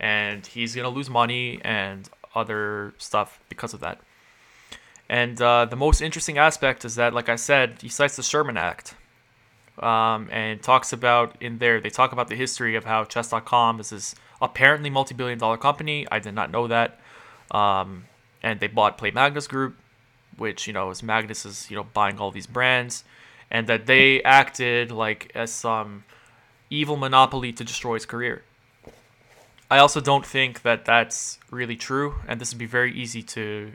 and 0.00 0.46
he's 0.46 0.74
gonna 0.74 0.88
lose 0.88 1.08
money 1.08 1.60
and 1.64 2.08
other 2.34 2.94
stuff 2.98 3.40
because 3.48 3.74
of 3.74 3.80
that. 3.80 4.00
And 5.08 5.40
uh, 5.40 5.66
the 5.66 5.76
most 5.76 6.00
interesting 6.00 6.38
aspect 6.38 6.84
is 6.84 6.94
that, 6.96 7.12
like 7.12 7.28
I 7.28 7.36
said, 7.36 7.76
he 7.82 7.88
cites 7.88 8.16
the 8.16 8.22
Sherman 8.22 8.56
Act, 8.56 8.94
um, 9.78 10.28
and 10.30 10.62
talks 10.62 10.92
about 10.92 11.36
in 11.40 11.58
there 11.58 11.80
they 11.80 11.90
talk 11.90 12.12
about 12.12 12.28
the 12.28 12.36
history 12.36 12.76
of 12.76 12.84
how 12.84 13.04
Chess.com 13.04 13.80
is 13.80 13.90
this 13.90 14.14
apparently 14.40 14.90
multi-billion-dollar 14.90 15.58
company. 15.58 16.06
I 16.10 16.18
did 16.18 16.34
not 16.34 16.50
know 16.50 16.66
that, 16.68 17.00
um, 17.50 18.04
and 18.42 18.60
they 18.60 18.66
bought 18.66 18.98
Play 18.98 19.10
Magnus 19.10 19.46
Group, 19.46 19.76
which 20.36 20.66
you 20.66 20.72
know 20.72 20.90
is 20.90 21.02
Magnus 21.02 21.44
is 21.44 21.70
you 21.70 21.76
know 21.76 21.84
buying 21.92 22.18
all 22.18 22.30
these 22.30 22.46
brands, 22.46 23.04
and 23.50 23.66
that 23.66 23.86
they 23.86 24.22
acted 24.22 24.90
like 24.90 25.30
as 25.34 25.52
some 25.52 26.04
evil 26.70 26.96
monopoly 26.96 27.52
to 27.52 27.64
destroy 27.64 27.94
his 27.94 28.06
career. 28.06 28.42
I 29.70 29.78
also 29.78 30.00
don't 30.00 30.26
think 30.26 30.62
that 30.62 30.84
that's 30.84 31.38
really 31.50 31.76
true, 31.76 32.16
and 32.28 32.40
this 32.40 32.52
would 32.52 32.58
be 32.58 32.66
very 32.66 32.92
easy 32.92 33.22
to, 33.22 33.72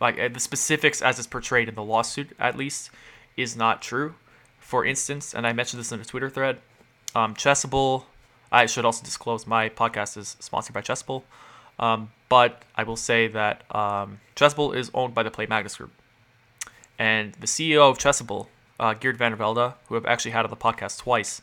like, 0.00 0.18
uh, 0.18 0.28
the 0.28 0.40
specifics 0.40 1.00
as 1.00 1.18
it's 1.18 1.28
portrayed 1.28 1.68
in 1.68 1.74
the 1.74 1.82
lawsuit, 1.82 2.34
at 2.38 2.56
least, 2.56 2.90
is 3.36 3.56
not 3.56 3.80
true. 3.80 4.14
For 4.58 4.84
instance, 4.84 5.34
and 5.34 5.46
I 5.46 5.52
mentioned 5.52 5.80
this 5.80 5.92
in 5.92 6.00
a 6.00 6.04
Twitter 6.04 6.28
thread, 6.28 6.58
um, 7.14 7.34
Chessable, 7.34 8.04
I 8.50 8.66
should 8.66 8.84
also 8.84 9.04
disclose 9.04 9.46
my 9.46 9.68
podcast 9.68 10.16
is 10.16 10.36
sponsored 10.40 10.74
by 10.74 10.82
Chessable, 10.82 11.22
um, 11.78 12.10
but 12.28 12.62
I 12.76 12.82
will 12.82 12.96
say 12.96 13.28
that 13.28 13.62
um, 13.74 14.20
Chessable 14.36 14.76
is 14.76 14.90
owned 14.92 15.14
by 15.14 15.22
the 15.22 15.30
Play 15.30 15.46
Magnus 15.46 15.76
Group. 15.76 15.92
And 16.98 17.32
the 17.34 17.46
CEO 17.46 17.90
of 17.90 17.98
Chessable, 17.98 18.48
uh, 18.78 18.94
Geert 18.94 19.16
van 19.16 19.32
der 19.32 19.36
Velde, 19.36 19.74
who 19.86 19.96
I've 19.96 20.06
actually 20.06 20.32
had 20.32 20.44
on 20.44 20.50
the 20.50 20.56
podcast 20.56 20.98
twice, 20.98 21.40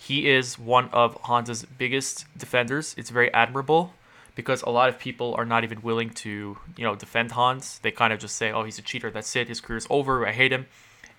he 0.00 0.30
is 0.30 0.58
one 0.58 0.88
of 0.90 1.18
Hans's 1.24 1.66
biggest 1.76 2.24
defenders. 2.38 2.94
It's 2.96 3.10
very 3.10 3.34
admirable 3.34 3.92
because 4.36 4.62
a 4.62 4.70
lot 4.70 4.88
of 4.88 4.96
people 4.96 5.34
are 5.34 5.44
not 5.44 5.64
even 5.64 5.82
willing 5.82 6.10
to, 6.10 6.56
you 6.76 6.84
know, 6.84 6.94
defend 6.94 7.32
Hans. 7.32 7.80
They 7.80 7.90
kind 7.90 8.12
of 8.12 8.20
just 8.20 8.36
say, 8.36 8.52
"Oh, 8.52 8.62
he's 8.62 8.78
a 8.78 8.82
cheater. 8.82 9.10
That's 9.10 9.34
it. 9.34 9.48
His 9.48 9.60
career's 9.60 9.88
over. 9.90 10.26
I 10.26 10.30
hate 10.30 10.52
him." 10.52 10.66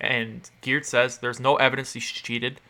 And 0.00 0.48
Geert 0.62 0.86
says 0.86 1.18
there's 1.18 1.38
no 1.38 1.56
evidence 1.56 1.92
he 1.92 2.00
cheated 2.00 2.62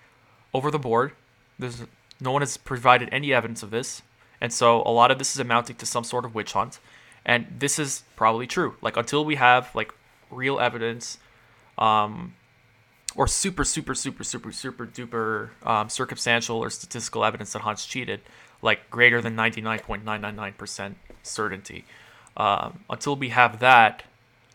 over 0.52 0.68
the 0.72 0.80
board. 0.80 1.12
There's 1.60 1.84
no 2.20 2.32
one 2.32 2.42
has 2.42 2.56
provided 2.56 3.08
any 3.12 3.32
evidence 3.32 3.62
of 3.62 3.70
this, 3.70 4.02
and 4.40 4.52
so 4.52 4.82
a 4.82 4.90
lot 4.90 5.12
of 5.12 5.18
this 5.18 5.32
is 5.34 5.38
amounting 5.38 5.76
to 5.76 5.86
some 5.86 6.02
sort 6.02 6.24
of 6.24 6.34
witch 6.34 6.54
hunt. 6.54 6.80
And 7.24 7.46
this 7.56 7.78
is 7.78 8.02
probably 8.16 8.48
true. 8.48 8.74
Like 8.82 8.96
until 8.96 9.24
we 9.24 9.36
have 9.36 9.72
like 9.76 9.94
real 10.28 10.58
evidence, 10.58 11.18
um, 11.78 12.34
or 13.16 13.26
super, 13.26 13.64
super, 13.64 13.94
super, 13.94 14.24
super, 14.24 14.52
super 14.52 14.86
duper 14.86 15.50
um, 15.66 15.88
circumstantial 15.88 16.58
or 16.58 16.70
statistical 16.70 17.24
evidence 17.24 17.52
that 17.52 17.62
Hans 17.62 17.84
cheated, 17.84 18.20
like 18.62 18.90
greater 18.90 19.20
than 19.20 19.36
99.999% 19.36 20.94
certainty. 21.22 21.84
Um, 22.36 22.80
until 22.88 23.16
we 23.16 23.30
have 23.30 23.60
that, 23.60 24.04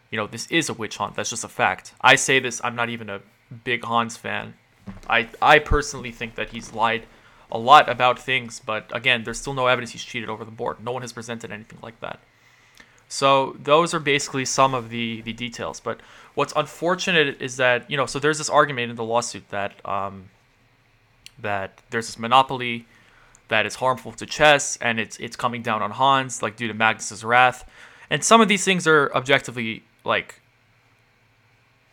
you 0.10 0.18
know, 0.18 0.28
this 0.28 0.48
is 0.48 0.70
a 0.70 0.74
witch 0.74 0.98
hunt. 0.98 1.16
That's 1.16 1.30
just 1.30 1.44
a 1.44 1.50
fact. 1.50 1.94
I 2.02 2.16
say 2.16 2.40
this, 2.40 2.62
I'm 2.64 2.76
not 2.76 2.90
even 2.90 3.10
a 3.10 3.22
big 3.64 3.84
Hans 3.84 4.18
fan. 4.18 4.54
I, 5.10 5.30
I 5.42 5.60
personally 5.60 6.12
think 6.12 6.36
that 6.36 6.50
he's 6.50 6.74
lied 6.74 7.06
a 7.52 7.58
lot 7.58 7.90
about 7.90 8.20
things, 8.20 8.62
but 8.66 8.90
again, 8.96 9.24
there's 9.24 9.40
still 9.40 9.54
no 9.54 9.68
evidence 9.68 9.92
he's 9.92 10.04
cheated 10.04 10.30
over 10.30 10.46
the 10.46 10.52
board. 10.52 10.84
No 10.84 10.92
one 10.92 11.02
has 11.02 11.14
presented 11.14 11.52
anything 11.52 11.80
like 11.82 12.00
that. 12.00 12.20
So 13.08 13.56
those 13.62 13.94
are 13.94 14.00
basically 14.00 14.46
some 14.46 14.74
of 14.74 14.90
the 14.90 15.22
the 15.22 15.34
details. 15.34 15.80
But 15.80 16.02
what's 16.34 16.54
unfortunate 16.56 17.42
is 17.42 17.58
that 17.58 17.90
you 17.90 17.98
know, 17.98 18.06
so 18.06 18.20
there's 18.20 18.38
this 18.38 18.50
argument 18.50 18.90
in 18.90 18.96
the 18.96 19.04
lawsuit 19.04 19.50
that 19.50 19.74
um, 19.86 20.30
that 21.40 21.82
there's 21.90 22.08
this 22.08 22.20
monopoly 22.20 22.86
that 23.48 23.66
is 23.66 23.76
harmful 23.76 24.12
to 24.12 24.26
chess 24.26 24.78
and 24.78 25.00
it's 25.00 25.18
it's 25.18 25.36
coming 25.36 25.62
down 25.62 25.82
on 25.82 25.92
Hans 25.92 26.42
like 26.42 26.56
due 26.56 26.68
to 26.68 26.74
Magnus's 26.74 27.24
wrath. 27.24 27.70
And 28.10 28.24
some 28.24 28.42
of 28.42 28.48
these 28.48 28.64
things 28.64 28.88
are 28.88 29.12
objectively 29.14 29.84
like 30.04 30.42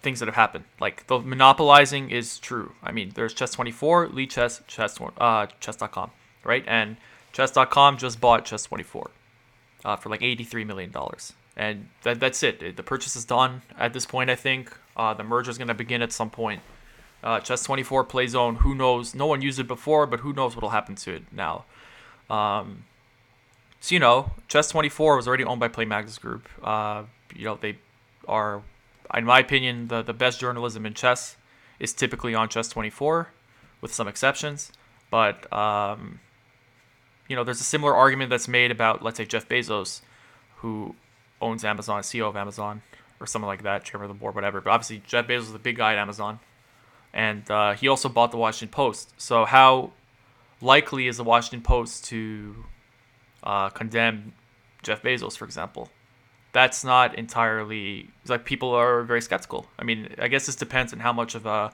things 0.03 0.19
that 0.21 0.27
have 0.27 0.35
happened. 0.35 0.65
Like 0.81 1.07
the 1.07 1.19
monopolizing 1.19 2.11
is 2.11 2.39
true. 2.39 2.73
I 2.83 2.93
mean, 2.93 3.13
there's 3.15 3.35
Chess24, 3.35 4.13
Lichess, 4.13 4.67
Chess, 4.67 4.99
uh, 5.19 5.47
Chess.com, 5.61 6.11
right? 6.45 6.65
And 6.67 6.97
Chess.com 7.33 7.99
just 7.99 8.21
bought 8.21 8.45
Chess24 8.45 9.09
uh, 9.85 9.97
for 9.97 10.09
like 10.09 10.21
$83 10.21 10.67
million. 10.67 10.93
And 11.57 11.89
that, 12.03 12.21
that's 12.21 12.43
it. 12.43 12.77
The 12.77 12.83
purchase 12.83 13.17
is 13.17 13.25
done 13.25 13.63
at 13.79 13.93
this 13.93 14.07
point, 14.07 14.31
I 14.31 14.37
think. 14.37 14.77
Uh, 14.97 15.15
the 15.15 15.25
merger 15.25 15.51
is 15.51 15.59
going 15.59 15.69
to 15.69 15.75
begin 15.75 16.03
at 16.03 16.13
some 16.13 16.31
point. 16.31 16.63
Uh, 17.23 17.41
Chess24 17.41 18.09
Playzone, 18.09 18.59
who 18.59 18.75
knows? 18.75 19.15
No 19.15 19.27
one 19.27 19.43
used 19.43 19.59
it 19.59 19.69
before, 19.69 20.07
but 20.07 20.21
who 20.21 20.33
knows 20.33 20.57
what 20.57 20.63
will 20.63 20.71
happen 20.71 20.95
to 20.97 21.15
it 21.15 21.23
now. 21.31 21.65
Um, 22.29 22.85
so, 23.81 23.95
you 23.95 24.01
know, 24.01 24.33
Chess24 24.49 25.17
was 25.17 25.29
already 25.29 25.45
owned 25.45 25.61
by 25.61 25.69
Play 25.69 25.85
Magnus 25.85 26.19
Group. 26.19 26.49
Uh, 26.63 27.05
you 27.35 27.45
know, 27.45 27.59
they 27.61 27.79
are 28.27 28.63
in 29.15 29.25
my 29.25 29.41
opinion, 29.41 29.89
the, 29.89 30.03
the 30.03 30.13
best 30.13 30.41
journalism 30.41 30.87
in 30.87 30.95
chess 30.95 31.37
is 31.79 31.93
typically 31.93 32.35
on 32.35 32.49
Chess24, 32.49 33.27
with 33.81 33.93
some 33.93 34.09
exceptions. 34.09 34.73
But, 35.11 35.53
um, 35.53 36.21
you 37.33 37.37
know, 37.37 37.45
there's 37.45 37.63
a 37.63 37.65
similar 37.65 37.97
argument 37.97 38.29
that's 38.29 38.47
made 38.47 38.71
about, 38.71 39.03
let's 39.03 39.17
say, 39.17 39.25
Jeff 39.25 39.49
Bezos, 39.49 40.03
who 40.57 40.95
owns 41.41 41.65
Amazon, 41.65 42.03
CEO 42.03 42.29
of 42.29 42.37
Amazon, 42.37 42.83
or 43.21 43.27
something 43.27 43.47
like 43.47 43.63
that, 43.63 43.85
chairman 43.85 44.11
of 44.11 44.15
the 44.15 44.21
board, 44.21 44.35
whatever. 44.35 44.61
But 44.61 44.69
obviously, 44.69 45.03
Jeff 45.07 45.27
Bezos 45.27 45.41
is 45.41 45.53
the 45.55 45.59
big 45.59 45.79
guy 45.79 45.93
at 45.93 45.99
Amazon. 45.99 46.41
And 47.15 47.51
uh, 47.51 47.73
he 47.73 47.89
also 47.89 48.11
bought 48.11 48.33
the 48.33 48.37
Washington 48.37 48.71
Post. 48.71 49.15
So, 49.17 49.47
how 49.47 49.93
likely 50.61 51.07
is 51.07 51.17
the 51.17 51.25
Washington 51.25 51.63
Post 51.63 52.05
to 52.11 52.67
uh, 53.43 53.71
condemn 53.71 54.35
Jeff 54.83 55.03
Bezos, 55.03 55.35
for 55.35 55.47
example? 55.47 55.89
that's 56.53 56.85
not 56.85 57.15
entirely 57.15 58.11
like 58.29 58.45
people 58.45 58.75
are 58.75 59.05
very 59.05 59.23
skeptical. 59.23 59.67
I 59.79 59.85
mean, 59.85 60.15
I 60.19 60.29
guess 60.29 60.45
this 60.45 60.55
depends 60.55 60.93
on 60.93 61.01
how 61.01 61.15
much 61.15 61.35
of 61.35 61.47
a 61.47 61.73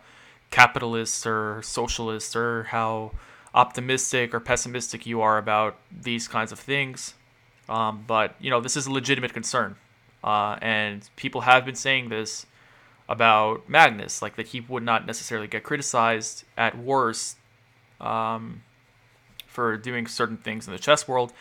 capitalist 0.52 1.26
or 1.26 1.60
socialist 1.62 2.36
or 2.36 2.62
how 2.62 3.10
optimistic 3.58 4.32
or 4.34 4.40
pessimistic 4.40 5.06
you 5.06 5.20
are 5.20 5.38
about 5.38 5.76
these 5.90 6.28
kinds 6.28 6.52
of 6.52 6.58
things. 6.58 7.14
Um, 7.68 8.04
but 8.06 8.34
you 8.40 8.50
know, 8.50 8.60
this 8.60 8.76
is 8.76 8.86
a 8.86 8.92
legitimate 8.92 9.34
concern, 9.34 9.76
uh, 10.24 10.56
and 10.62 11.08
people 11.16 11.42
have 11.42 11.66
been 11.66 11.74
saying 11.74 12.08
this 12.08 12.46
about 13.08 13.68
Magnus, 13.68 14.22
like 14.22 14.36
that 14.36 14.48
he 14.48 14.60
would 14.60 14.82
not 14.82 15.06
necessarily 15.06 15.46
get 15.46 15.62
criticized 15.64 16.44
at 16.56 16.78
worst 16.78 17.36
um, 18.00 18.62
for 19.46 19.76
doing 19.76 20.06
certain 20.06 20.36
things 20.36 20.66
in 20.66 20.72
the 20.72 20.78
chess 20.78 21.06
world 21.06 21.32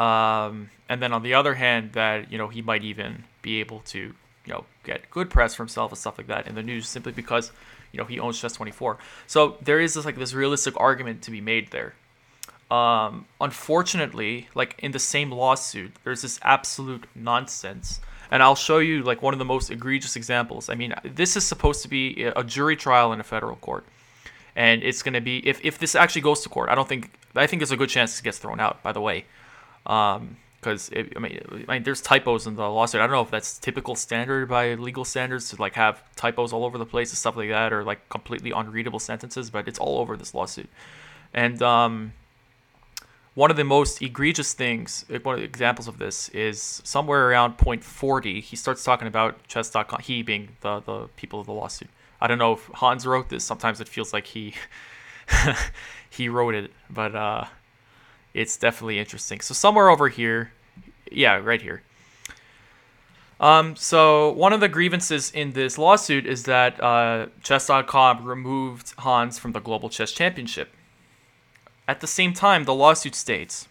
um, 0.00 0.70
and 0.88 1.02
then 1.02 1.12
on 1.12 1.22
the 1.22 1.34
other 1.34 1.54
hand, 1.54 1.92
that 1.92 2.32
you 2.32 2.38
know 2.38 2.48
he 2.48 2.62
might 2.62 2.82
even 2.82 3.24
be 3.42 3.60
able 3.60 3.80
to 3.80 3.98
you 3.98 4.52
know 4.52 4.64
get 4.82 5.10
good 5.10 5.28
press 5.28 5.54
for 5.54 5.62
himself 5.62 5.92
and 5.92 5.98
stuff 5.98 6.16
like 6.16 6.26
that 6.28 6.46
in 6.46 6.54
the 6.54 6.62
news 6.62 6.88
simply 6.88 7.12
because 7.12 7.52
you 7.92 7.98
know 7.98 8.04
he 8.04 8.18
owns 8.18 8.40
Chess 8.40 8.52
24. 8.52 8.98
So 9.26 9.56
there 9.62 9.80
is 9.80 9.94
this 9.94 10.04
like 10.04 10.16
this 10.16 10.34
realistic 10.34 10.74
argument 10.78 11.22
to 11.22 11.30
be 11.30 11.40
made 11.40 11.70
there. 11.70 11.94
Um, 12.70 13.26
unfortunately, 13.40 14.48
like 14.54 14.76
in 14.78 14.92
the 14.92 14.98
same 14.98 15.32
lawsuit, 15.32 15.92
there's 16.04 16.22
this 16.22 16.38
absolute 16.42 17.04
nonsense. 17.14 18.00
And 18.30 18.44
I'll 18.44 18.54
show 18.54 18.78
you 18.78 19.02
like 19.02 19.22
one 19.22 19.34
of 19.34 19.38
the 19.40 19.44
most 19.44 19.70
egregious 19.70 20.14
examples. 20.14 20.68
I 20.68 20.76
mean, 20.76 20.94
this 21.02 21.36
is 21.36 21.44
supposed 21.44 21.82
to 21.82 21.88
be 21.88 22.22
a 22.24 22.44
jury 22.44 22.76
trial 22.76 23.12
in 23.12 23.18
a 23.18 23.24
federal 23.24 23.56
court. 23.56 23.84
And 24.54 24.84
it's 24.84 25.02
going 25.02 25.14
to 25.14 25.20
be 25.20 25.44
if, 25.48 25.64
if 25.64 25.78
this 25.78 25.96
actually 25.96 26.22
goes 26.22 26.42
to 26.42 26.48
court, 26.48 26.68
I 26.68 26.76
don't 26.76 26.88
think 26.88 27.10
I 27.34 27.46
think 27.46 27.60
there's 27.60 27.72
a 27.72 27.76
good 27.76 27.88
chance 27.88 28.18
it 28.18 28.22
gets 28.22 28.38
thrown 28.38 28.60
out, 28.60 28.82
by 28.82 28.92
the 28.92 29.00
way 29.00 29.24
because 30.60 30.90
I 30.94 31.18
mean, 31.18 31.40
I 31.68 31.72
mean, 31.74 31.82
there's 31.84 32.00
typos 32.00 32.46
in 32.46 32.56
the 32.56 32.68
lawsuit. 32.68 33.00
I 33.00 33.06
don't 33.06 33.14
know 33.14 33.22
if 33.22 33.30
that's 33.30 33.58
typical 33.58 33.94
standard 33.94 34.48
by 34.48 34.74
legal 34.74 35.04
standards 35.04 35.50
to 35.50 35.56
like 35.60 35.74
have 35.74 36.02
typos 36.16 36.52
all 36.52 36.64
over 36.64 36.76
the 36.76 36.86
place 36.86 37.10
and 37.10 37.18
stuff 37.18 37.36
like 37.36 37.48
that, 37.48 37.72
or 37.72 37.82
like 37.82 38.08
completely 38.08 38.50
unreadable 38.50 38.98
sentences. 38.98 39.50
But 39.50 39.68
it's 39.68 39.78
all 39.78 39.98
over 39.98 40.16
this 40.16 40.34
lawsuit, 40.34 40.68
and 41.32 41.62
um, 41.62 42.12
one 43.34 43.50
of 43.50 43.56
the 43.56 43.64
most 43.64 44.02
egregious 44.02 44.52
things, 44.52 45.04
one 45.22 45.34
of 45.34 45.40
the 45.40 45.46
examples 45.46 45.88
of 45.88 45.98
this 45.98 46.28
is 46.30 46.82
somewhere 46.84 47.30
around 47.30 47.56
point 47.56 47.82
forty. 47.82 48.40
He 48.40 48.56
starts 48.56 48.84
talking 48.84 49.08
about 49.08 49.46
chess.com. 49.48 50.00
He 50.02 50.22
being 50.22 50.56
the 50.60 50.80
the 50.80 51.08
people 51.16 51.40
of 51.40 51.46
the 51.46 51.52
lawsuit. 51.52 51.88
I 52.20 52.26
don't 52.26 52.38
know 52.38 52.52
if 52.52 52.66
Hans 52.74 53.06
wrote 53.06 53.30
this. 53.30 53.44
Sometimes 53.44 53.80
it 53.80 53.88
feels 53.88 54.12
like 54.12 54.26
he 54.26 54.52
he 56.10 56.28
wrote 56.28 56.54
it, 56.54 56.70
but 56.90 57.14
uh, 57.14 57.44
it's 58.34 58.56
definitely 58.56 58.98
interesting. 58.98 59.40
So 59.40 59.54
somewhere 59.54 59.88
over 59.88 60.08
here, 60.08 60.52
yeah, 61.10 61.36
right 61.36 61.60
here. 61.60 61.82
Um, 63.40 63.74
so 63.74 64.32
one 64.32 64.52
of 64.52 64.60
the 64.60 64.68
grievances 64.68 65.30
in 65.30 65.52
this 65.52 65.78
lawsuit 65.78 66.26
is 66.26 66.44
that 66.44 66.80
uh, 66.82 67.26
Chess.com 67.42 68.24
removed 68.24 68.92
Hans 68.98 69.38
from 69.38 69.52
the 69.52 69.60
Global 69.60 69.88
Chess 69.88 70.12
Championship. 70.12 70.70
At 71.88 72.00
the 72.00 72.06
same 72.06 72.34
time, 72.34 72.64
the 72.64 72.74
lawsuit 72.74 73.14
states, 73.14 73.66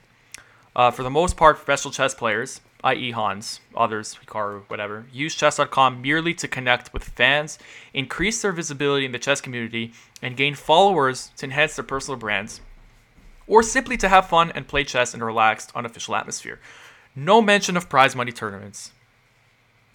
uh, 0.75 0.91
for 0.91 1.03
the 1.03 1.09
most 1.09 1.37
part, 1.37 1.57
professional 1.57 1.93
chess 1.93 2.15
players, 2.15 2.61
i.e., 2.83 3.11
Hans, 3.11 3.59
others, 3.75 4.17
Hikaru, 4.25 4.63
whatever, 4.69 5.05
use 5.13 5.35
Chess.com 5.35 6.01
merely 6.01 6.33
to 6.33 6.47
connect 6.47 6.91
with 6.91 7.03
fans, 7.03 7.59
increase 7.93 8.41
their 8.41 8.51
visibility 8.51 9.05
in 9.05 9.11
the 9.11 9.19
chess 9.19 9.39
community, 9.39 9.93
and 10.21 10.35
gain 10.35 10.55
followers 10.55 11.31
to 11.37 11.45
enhance 11.45 11.75
their 11.75 11.85
personal 11.85 12.17
brands 12.17 12.61
or 13.49 13.61
simply 13.61 13.97
to 13.97 14.07
have 14.07 14.29
fun 14.29 14.51
and 14.51 14.67
play 14.67 14.85
chess 14.85 15.13
in 15.13 15.21
a 15.21 15.25
relaxed, 15.25 15.71
unofficial 15.75 16.15
atmosphere. 16.15 16.59
No 17.15 17.41
mention 17.41 17.75
of 17.75 17.89
prize 17.89 18.15
money 18.15 18.31
tournaments. 18.31 18.93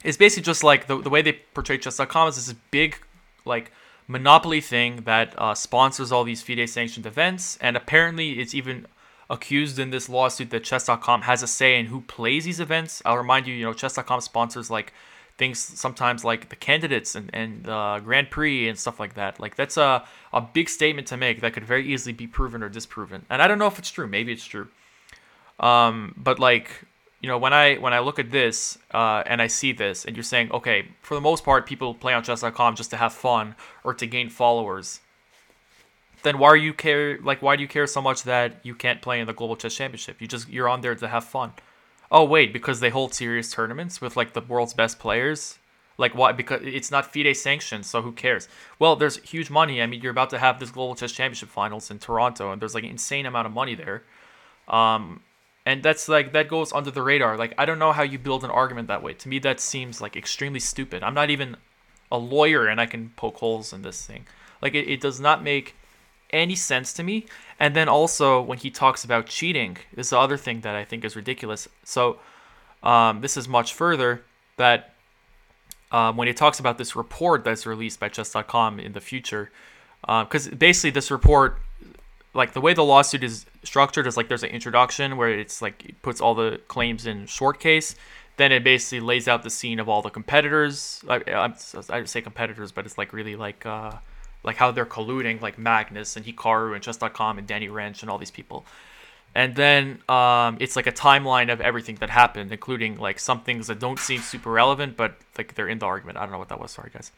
It's 0.04 0.18
basically 0.18 0.42
just 0.42 0.62
like 0.62 0.86
the, 0.86 1.00
the 1.00 1.08
way 1.08 1.22
they 1.22 1.32
portray 1.54 1.78
chess.com 1.78 2.28
is 2.28 2.36
this 2.36 2.54
big, 2.70 2.98
like, 3.46 3.70
monopoly 4.06 4.60
thing 4.60 4.96
that 5.04 5.32
uh, 5.38 5.54
sponsors 5.54 6.12
all 6.12 6.24
these 6.24 6.42
FIDE 6.42 6.68
sanctioned 6.68 7.06
events, 7.06 7.56
and 7.60 7.76
apparently 7.76 8.40
it's 8.40 8.54
even 8.54 8.86
accused 9.30 9.78
in 9.78 9.90
this 9.90 10.08
lawsuit 10.08 10.50
that 10.50 10.64
chess.com 10.64 11.22
has 11.22 11.42
a 11.42 11.46
say 11.46 11.78
in 11.78 11.86
who 11.86 12.02
plays 12.02 12.44
these 12.44 12.60
events. 12.60 13.00
I'll 13.06 13.16
remind 13.16 13.46
you, 13.46 13.54
you 13.54 13.64
know, 13.64 13.72
chess.com 13.72 14.20
sponsors 14.20 14.70
like 14.70 14.92
things 15.36 15.58
sometimes 15.58 16.24
like 16.24 16.48
the 16.48 16.56
candidates 16.56 17.14
and, 17.14 17.30
and 17.32 17.68
uh, 17.68 17.98
Grand 18.00 18.30
Prix 18.30 18.68
and 18.68 18.78
stuff 18.78 19.00
like 19.00 19.14
that. 19.14 19.40
Like 19.40 19.56
that's 19.56 19.76
a, 19.76 20.04
a 20.32 20.40
big 20.40 20.68
statement 20.68 21.08
to 21.08 21.16
make 21.16 21.40
that 21.40 21.52
could 21.52 21.64
very 21.64 21.92
easily 21.92 22.12
be 22.12 22.26
proven 22.26 22.62
or 22.62 22.68
disproven. 22.68 23.26
And 23.28 23.42
I 23.42 23.48
don't 23.48 23.58
know 23.58 23.66
if 23.66 23.78
it's 23.78 23.90
true. 23.90 24.06
Maybe 24.06 24.32
it's 24.32 24.44
true. 24.44 24.68
Um, 25.58 26.14
but 26.16 26.38
like 26.38 26.84
you 27.20 27.28
know 27.28 27.38
when 27.38 27.52
I 27.52 27.76
when 27.76 27.92
I 27.92 28.00
look 28.00 28.18
at 28.18 28.30
this 28.30 28.78
uh, 28.92 29.22
and 29.26 29.40
I 29.40 29.46
see 29.46 29.72
this 29.72 30.04
and 30.04 30.16
you're 30.16 30.22
saying 30.22 30.52
okay 30.52 30.88
for 31.00 31.14
the 31.14 31.20
most 31.20 31.44
part 31.44 31.66
people 31.66 31.94
play 31.94 32.12
on 32.12 32.22
chess.com 32.22 32.76
just 32.76 32.90
to 32.90 32.96
have 32.96 33.12
fun 33.12 33.54
or 33.82 33.94
to 33.94 34.06
gain 34.06 34.30
followers. 34.30 35.00
Then 36.22 36.38
why 36.38 36.48
are 36.48 36.56
you 36.56 36.72
care 36.72 37.18
like 37.18 37.42
why 37.42 37.56
do 37.56 37.62
you 37.62 37.68
care 37.68 37.86
so 37.86 38.00
much 38.00 38.22
that 38.24 38.60
you 38.62 38.74
can't 38.74 39.00
play 39.02 39.20
in 39.20 39.26
the 39.26 39.32
global 39.32 39.56
chess 39.56 39.74
championship? 39.74 40.20
You 40.20 40.28
just 40.28 40.48
you're 40.48 40.68
on 40.68 40.80
there 40.80 40.94
to 40.94 41.08
have 41.08 41.24
fun. 41.24 41.52
Oh 42.14 42.22
wait, 42.22 42.52
because 42.52 42.78
they 42.78 42.90
hold 42.90 43.12
serious 43.12 43.50
tournaments 43.50 44.00
with 44.00 44.16
like 44.16 44.34
the 44.34 44.40
world's 44.40 44.72
best 44.72 45.00
players. 45.00 45.58
Like 45.98 46.14
why? 46.14 46.30
Because 46.30 46.60
it's 46.62 46.92
not 46.92 47.12
FIDE 47.12 47.36
sanctioned, 47.36 47.84
so 47.84 48.02
who 48.02 48.12
cares? 48.12 48.48
Well, 48.78 48.94
there's 48.94 49.16
huge 49.16 49.50
money. 49.50 49.82
I 49.82 49.86
mean, 49.86 50.00
you're 50.00 50.12
about 50.12 50.30
to 50.30 50.38
have 50.38 50.60
this 50.60 50.70
global 50.70 50.94
chess 50.94 51.10
championship 51.10 51.48
finals 51.48 51.90
in 51.90 51.98
Toronto, 51.98 52.52
and 52.52 52.62
there's 52.62 52.72
like 52.74 52.84
an 52.84 52.90
insane 52.90 53.26
amount 53.26 53.48
of 53.48 53.52
money 53.52 53.74
there. 53.74 54.04
Um, 54.68 55.22
and 55.66 55.82
that's 55.82 56.08
like 56.08 56.32
that 56.34 56.46
goes 56.46 56.72
under 56.72 56.92
the 56.92 57.02
radar. 57.02 57.36
Like 57.36 57.52
I 57.58 57.64
don't 57.64 57.80
know 57.80 57.90
how 57.90 58.04
you 58.04 58.20
build 58.20 58.44
an 58.44 58.50
argument 58.50 58.86
that 58.86 59.02
way. 59.02 59.14
To 59.14 59.28
me, 59.28 59.40
that 59.40 59.58
seems 59.58 60.00
like 60.00 60.14
extremely 60.14 60.60
stupid. 60.60 61.02
I'm 61.02 61.14
not 61.14 61.30
even 61.30 61.56
a 62.12 62.18
lawyer, 62.18 62.68
and 62.68 62.80
I 62.80 62.86
can 62.86 63.10
poke 63.16 63.38
holes 63.38 63.72
in 63.72 63.82
this 63.82 64.06
thing. 64.06 64.28
Like 64.62 64.76
it, 64.76 64.88
it 64.88 65.00
does 65.00 65.18
not 65.18 65.42
make 65.42 65.74
any 66.34 66.54
sense 66.54 66.92
to 66.94 67.02
me. 67.02 67.26
And 67.58 67.74
then 67.74 67.88
also 67.88 68.42
when 68.42 68.58
he 68.58 68.70
talks 68.70 69.04
about 69.04 69.26
cheating, 69.26 69.78
this 69.94 70.08
is 70.08 70.10
the 70.10 70.18
other 70.18 70.36
thing 70.36 70.60
that 70.62 70.74
I 70.74 70.84
think 70.84 71.04
is 71.04 71.16
ridiculous. 71.16 71.68
So 71.84 72.18
um, 72.82 73.20
this 73.20 73.36
is 73.36 73.48
much 73.48 73.72
further 73.72 74.24
that 74.56 74.94
um, 75.92 76.16
when 76.16 76.26
he 76.26 76.34
talks 76.34 76.58
about 76.58 76.76
this 76.76 76.96
report 76.96 77.44
that's 77.44 77.66
released 77.66 78.00
by 78.00 78.08
chess.com 78.08 78.80
in 78.80 78.92
the 78.92 79.00
future, 79.00 79.50
because 80.00 80.48
uh, 80.48 80.54
basically 80.56 80.90
this 80.90 81.10
report, 81.10 81.60
like 82.34 82.52
the 82.52 82.60
way 82.60 82.74
the 82.74 82.84
lawsuit 82.84 83.22
is 83.22 83.46
structured, 83.62 84.06
is 84.06 84.16
like 84.16 84.28
there's 84.28 84.42
an 84.42 84.50
introduction 84.50 85.16
where 85.16 85.30
it's 85.30 85.62
like 85.62 85.84
it 85.84 86.02
puts 86.02 86.20
all 86.20 86.34
the 86.34 86.60
claims 86.66 87.06
in 87.06 87.26
short 87.26 87.60
case. 87.60 87.94
Then 88.36 88.50
it 88.50 88.64
basically 88.64 88.98
lays 88.98 89.28
out 89.28 89.44
the 89.44 89.50
scene 89.50 89.78
of 89.78 89.88
all 89.88 90.02
the 90.02 90.10
competitors. 90.10 91.04
I, 91.08 91.22
I, 91.28 91.52
I 91.90 92.04
say 92.04 92.20
competitors, 92.20 92.72
but 92.72 92.84
it's 92.84 92.98
like 92.98 93.12
really 93.12 93.36
like 93.36 93.64
uh, 93.64 93.92
like 94.44 94.56
how 94.56 94.70
they're 94.70 94.86
colluding, 94.86 95.40
like 95.40 95.58
Magnus 95.58 96.16
and 96.16 96.24
Hikaru 96.24 96.74
and 96.74 96.82
Chess.com 96.82 97.38
and 97.38 97.46
Danny 97.46 97.68
Rensch 97.68 98.02
and 98.02 98.10
all 98.10 98.18
these 98.18 98.30
people. 98.30 98.64
and 99.34 99.56
then 99.56 99.98
um, 100.08 100.56
it's 100.60 100.76
like 100.76 100.86
a 100.86 100.92
timeline 100.92 101.52
of 101.52 101.60
everything 101.60 101.96
that 101.96 102.10
happened, 102.10 102.52
including 102.52 102.98
like 102.98 103.18
some 103.18 103.40
things 103.40 103.66
that 103.66 103.80
don't 103.80 103.98
seem 103.98 104.20
super 104.20 104.50
relevant, 104.50 104.96
but 104.96 105.16
like 105.36 105.54
they're 105.54 105.68
in 105.68 105.78
the 105.78 105.86
argument. 105.86 106.18
I 106.18 106.22
don't 106.22 106.30
know 106.30 106.38
what 106.38 106.50
that 106.50 106.60
was. 106.60 106.70
Sorry, 106.70 106.90
guys. 106.92 107.10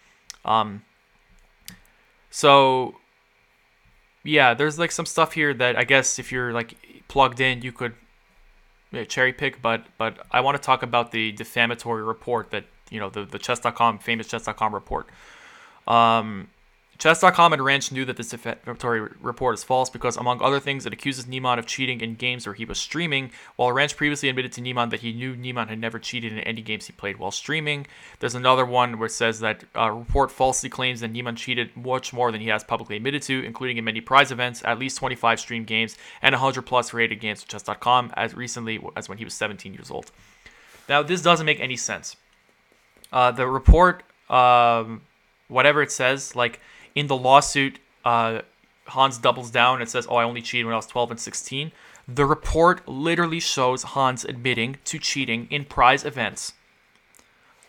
Um, 0.45 0.83
so 2.31 2.97
yeah, 4.25 4.55
there's 4.55 4.79
like 4.79 4.93
some 4.93 5.07
stuff 5.07 5.33
here 5.33 5.53
that 5.55 5.77
I 5.77 5.85
guess 5.85 6.19
if 6.19 6.33
you're 6.33 6.53
like 6.53 6.75
plugged 7.09 7.41
in, 7.41 7.63
you 7.63 7.73
could 7.73 7.95
cherry 9.09 9.33
pick. 9.33 9.61
But 9.63 9.87
but 9.99 10.27
I 10.31 10.41
want 10.41 10.57
to 10.57 10.63
talk 10.63 10.83
about 10.83 11.13
the 11.13 11.33
defamatory 11.33 12.03
report 12.03 12.51
that 12.51 12.65
you 12.91 13.01
know 13.01 13.11
the 13.11 13.25
the 13.25 13.39
chess.com 13.39 13.99
famous 13.99 14.27
chess.com 14.27 14.75
report. 14.75 15.09
Um, 15.87 16.49
Chess.com 16.99 17.53
and 17.53 17.61
Rensch 17.61 17.93
knew 17.93 18.05
that 18.07 18.17
this 18.17 18.31
defamatory 18.31 19.09
report 19.21 19.55
is 19.55 19.65
false 19.65 19.91
because, 19.91 20.17
among 20.17 20.41
other 20.41 20.61
things, 20.61 20.87
it 20.87 20.93
accuses 20.93 21.27
Niemann 21.27 21.59
of 21.59 21.67
cheating 21.67 22.01
in 22.01 22.15
games 22.15 22.47
where 22.47 22.55
he 22.55 22.65
was 22.65 22.79
streaming, 22.79 23.31
while 23.57 23.71
Rensch 23.71 23.97
previously 23.97 24.29
admitted 24.29 24.53
to 24.53 24.61
Niemann 24.61 24.89
that 24.91 25.01
he 25.01 25.13
knew 25.13 25.37
Niemann 25.37 25.69
had 25.69 25.79
never 25.79 25.99
cheated 25.99 26.33
in 26.33 26.39
any 26.41 26.63
games 26.63 26.87
he 26.87 26.93
played 26.93 27.19
while 27.19 27.31
streaming. 27.31 27.87
There's 28.21 28.35
another 28.35 28.65
one 28.65 28.99
where 28.99 29.07
it 29.07 29.13
says 29.13 29.41
that 29.41 29.65
a 29.75 29.83
uh, 29.83 29.91
report 29.91 30.31
falsely 30.31 30.71
claims 30.71 31.01
that 31.01 31.11
Niemann 31.11 31.37
cheated 31.37 31.77
much 31.77 32.13
more 32.13 32.33
than 32.33 32.41
he 32.41 32.49
has 32.49 32.65
publicly 32.65 32.97
admitted 32.97 33.23
to, 33.23 33.45
including 33.45 33.77
in 33.77 33.85
many 33.85 34.01
prize 34.01 34.33
events, 34.33 34.63
at 34.65 34.79
least 34.79 34.97
25 34.99 35.39
stream 35.39 35.65
games, 35.65 35.97
and 36.23 36.33
100 36.33 36.63
plus 36.63 36.95
rated 36.95 37.21
games 37.21 37.43
for 37.43 37.49
Chess.com 37.49 38.13
as 38.17 38.35
recently 38.35 38.81
as 38.97 39.09
when 39.09 39.19
he 39.19 39.25
was 39.25 39.35
17 39.35 39.75
years 39.75 39.91
old. 39.91 40.11
Now, 40.89 41.03
this 41.03 41.21
doesn't 41.21 41.47
make 41.47 41.61
any 41.61 41.77
sense. 41.77 42.17
Uh, 43.13 43.33
the 43.33 43.47
report, 43.47 44.03
um, 44.31 45.03
whatever 45.49 45.83
it 45.83 45.93
says, 45.93 46.35
like 46.35 46.61
in 46.97 47.07
the 47.07 47.17
lawsuit, 47.17 47.79
uh, 48.05 48.41
Hans 48.89 49.19
doubles 49.19 49.51
down 49.51 49.81
and 49.81 49.89
says, 49.89 50.07
"Oh, 50.11 50.17
I 50.17 50.25
only 50.25 50.43
cheated 50.43 50.67
when 50.67 50.73
I 50.73 50.77
was 50.77 50.87
12 50.87 51.13
and 51.13 51.21
16." 51.21 51.71
The 52.09 52.25
report 52.25 52.89
literally 52.89 53.41
shows 53.41 53.83
Hans 53.83 54.25
admitting 54.25 54.79
to 54.87 54.99
cheating 54.99 55.47
in 55.51 55.65
prize 55.65 56.05
events. 56.05 56.55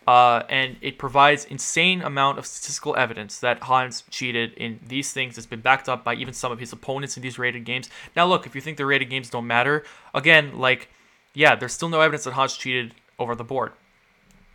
Uh, 0.08 0.44
and 0.48 0.78
it 0.80 0.98
provides 0.98 1.44
insane 1.44 2.02
amount 2.02 2.38
of 2.38 2.46
statistical 2.46 2.96
evidence 2.96 3.40
that 3.40 3.64
Hans 3.64 4.04
cheated 4.10 4.54
in 4.54 4.80
these 4.88 5.12
things. 5.12 5.38
It's 5.38 5.46
been 5.46 5.60
backed 5.60 5.90
up 5.90 6.06
by 6.06 6.14
even 6.14 6.34
some 6.34 6.50
of 6.50 6.60
his 6.60 6.72
opponents 6.72 7.18
in 7.18 7.24
these 7.24 7.38
rated 7.38 7.66
games. 7.66 7.90
Now, 8.16 8.26
look, 8.26 8.46
if 8.46 8.56
you 8.56 8.62
think 8.62 8.78
the 8.78 8.86
rated 8.86 9.10
games 9.10 9.30
don't 9.30 9.46
matter, 9.46 9.84
again, 10.14 10.58
like, 10.58 10.90
yeah, 11.34 11.56
there's 11.56 11.74
still 11.74 11.90
no 11.90 12.00
evidence 12.00 12.24
that 12.24 12.34
Hans 12.34 12.56
cheated 12.56 12.94
over 13.20 13.36
the 13.36 13.44
board. 13.44 13.74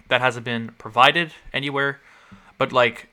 That 0.08 0.22
hasn't 0.22 0.44
been 0.44 0.70
provided 0.78 1.34
anywhere. 1.52 2.00
But 2.56 2.72
like, 2.72 3.08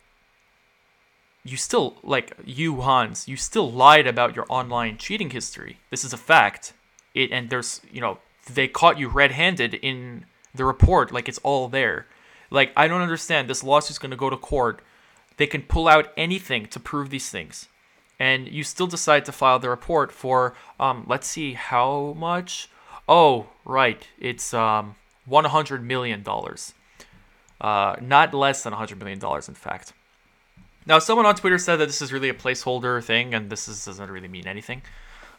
you 1.49 1.57
still 1.57 1.97
like 2.03 2.33
you 2.45 2.81
Hans, 2.81 3.27
you 3.27 3.37
still 3.37 3.71
lied 3.71 4.07
about 4.07 4.35
your 4.35 4.45
online 4.49 4.97
cheating 4.97 5.31
history. 5.31 5.77
This 5.89 6.03
is 6.03 6.13
a 6.13 6.17
fact. 6.17 6.73
It 7.13 7.31
and 7.31 7.49
there's 7.49 7.81
you 7.91 8.01
know 8.01 8.19
they 8.51 8.67
caught 8.67 8.99
you 8.99 9.07
red-handed 9.07 9.73
in 9.75 10.25
the 10.53 10.65
report. 10.65 11.11
Like 11.11 11.27
it's 11.27 11.39
all 11.39 11.67
there. 11.67 12.07
Like 12.49 12.71
I 12.75 12.87
don't 12.87 13.01
understand. 13.01 13.49
This 13.49 13.63
lawsuit's 13.63 13.99
gonna 13.99 14.15
go 14.15 14.29
to 14.29 14.37
court. 14.37 14.81
They 15.37 15.47
can 15.47 15.61
pull 15.63 15.87
out 15.87 16.11
anything 16.17 16.67
to 16.67 16.79
prove 16.79 17.09
these 17.09 17.29
things, 17.29 17.67
and 18.19 18.47
you 18.47 18.63
still 18.63 18.87
decide 18.87 19.25
to 19.25 19.31
file 19.31 19.59
the 19.59 19.69
report 19.69 20.11
for 20.11 20.55
um. 20.79 21.05
Let's 21.07 21.27
see 21.27 21.53
how 21.53 22.15
much. 22.17 22.69
Oh 23.07 23.47
right, 23.65 24.07
it's 24.19 24.53
um 24.53 24.95
100 25.25 25.83
million 25.83 26.23
dollars. 26.23 26.73
Uh, 27.61 27.95
not 28.01 28.33
less 28.33 28.63
than 28.63 28.71
100 28.71 28.99
million 28.99 29.19
dollars, 29.19 29.49
in 29.49 29.55
fact. 29.55 29.93
Now, 30.89 30.97
someone 30.97 31.27
on 31.27 31.35
Twitter 31.35 31.59
said 31.59 31.75
that 31.75 31.85
this 31.85 32.01
is 32.01 32.11
really 32.11 32.29
a 32.29 32.33
placeholder 32.33 33.01
thing, 33.03 33.35
and 33.35 33.51
this 33.51 33.67
is, 33.67 33.85
doesn't 33.85 34.09
really 34.09 34.27
mean 34.27 34.47
anything, 34.47 34.81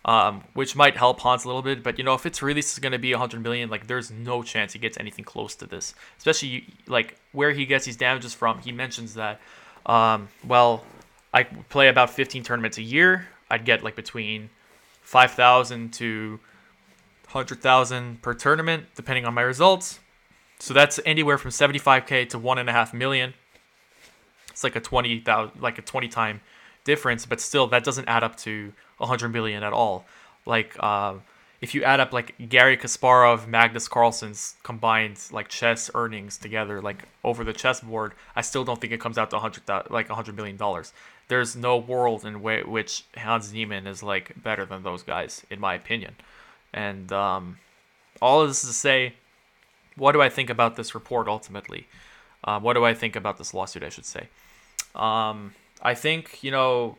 um, 0.04 0.44
which 0.54 0.76
might 0.76 0.96
help 0.96 1.18
Hans 1.18 1.42
a 1.42 1.48
little 1.48 1.60
bit. 1.60 1.82
But 1.82 1.98
you 1.98 2.04
know, 2.04 2.14
if 2.14 2.24
it's 2.24 2.40
really 2.40 2.62
going 2.80 2.92
to 2.92 3.00
be 3.00 3.10
100 3.10 3.42
million, 3.42 3.68
like 3.68 3.88
there's 3.88 4.12
no 4.12 4.44
chance 4.44 4.74
he 4.74 4.78
gets 4.78 4.96
anything 5.00 5.24
close 5.24 5.56
to 5.56 5.66
this. 5.66 5.92
Especially 6.18 6.66
like 6.86 7.16
where 7.32 7.50
he 7.50 7.66
gets 7.66 7.84
these 7.84 7.96
damages 7.96 8.32
from. 8.32 8.60
He 8.60 8.70
mentions 8.70 9.14
that, 9.14 9.40
um, 9.86 10.28
well, 10.46 10.84
I 11.34 11.42
play 11.42 11.88
about 11.88 12.10
15 12.10 12.44
tournaments 12.44 12.78
a 12.78 12.82
year. 12.82 13.26
I'd 13.50 13.64
get 13.64 13.82
like 13.82 13.96
between 13.96 14.50
5,000 15.02 15.92
to 15.94 16.38
100,000 17.24 18.22
per 18.22 18.34
tournament, 18.34 18.86
depending 18.94 19.24
on 19.24 19.34
my 19.34 19.42
results. 19.42 19.98
So 20.60 20.74
that's 20.74 21.00
anywhere 21.04 21.38
from 21.38 21.50
75k 21.50 22.28
to 22.28 22.38
one 22.38 22.58
and 22.58 22.68
a 22.68 22.72
half 22.72 22.94
million 22.94 23.34
it's 24.50 24.64
like 24.64 24.76
a 24.76 24.80
20 24.80 25.24
like 25.58 25.78
a 25.78 25.82
20 25.82 26.08
time 26.08 26.40
difference 26.84 27.26
but 27.26 27.40
still 27.40 27.66
that 27.66 27.84
doesn't 27.84 28.08
add 28.08 28.24
up 28.24 28.36
to 28.36 28.72
100 28.98 29.28
million 29.28 29.62
at 29.62 29.72
all 29.72 30.06
like 30.46 30.74
uh, 30.80 31.14
if 31.60 31.74
you 31.74 31.84
add 31.84 32.00
up 32.00 32.12
like 32.12 32.34
Garry 32.48 32.76
Kasparov, 32.76 33.46
Magnus 33.46 33.86
Carlsen's 33.86 34.54
combined 34.62 35.20
like 35.30 35.48
chess 35.48 35.90
earnings 35.94 36.38
together, 36.38 36.80
like 36.80 37.04
over 37.22 37.44
the 37.44 37.52
chessboard, 37.52 38.12
I 38.34 38.40
still 38.40 38.64
don't 38.64 38.80
think 38.80 38.92
it 38.92 39.00
comes 39.00 39.18
out 39.18 39.30
to 39.30 39.36
100 39.36 39.90
like 39.90 40.08
100 40.08 40.34
million 40.34 40.56
dollars. 40.56 40.92
There's 41.28 41.54
no 41.54 41.76
world 41.76 42.24
in 42.24 42.42
way, 42.42 42.62
which 42.62 43.04
Hans 43.16 43.52
Niemann 43.52 43.86
is 43.86 44.02
like 44.02 44.42
better 44.42 44.64
than 44.64 44.82
those 44.82 45.02
guys, 45.02 45.44
in 45.50 45.60
my 45.60 45.74
opinion. 45.74 46.16
And 46.72 47.12
um, 47.12 47.58
all 48.22 48.40
of 48.40 48.48
this 48.48 48.64
is 48.64 48.70
to 48.70 48.74
say, 48.74 49.14
what 49.96 50.12
do 50.12 50.22
I 50.22 50.28
think 50.28 50.48
about 50.50 50.76
this 50.76 50.94
report 50.94 51.28
ultimately? 51.28 51.86
Uh, 52.42 52.58
what 52.58 52.74
do 52.74 52.84
I 52.84 52.94
think 52.94 53.16
about 53.16 53.38
this 53.38 53.52
lawsuit? 53.52 53.82
I 53.82 53.88
should 53.88 54.06
say. 54.06 54.28
Um, 54.94 55.54
I 55.82 55.94
think 55.94 56.42
you 56.42 56.50
know 56.50 56.96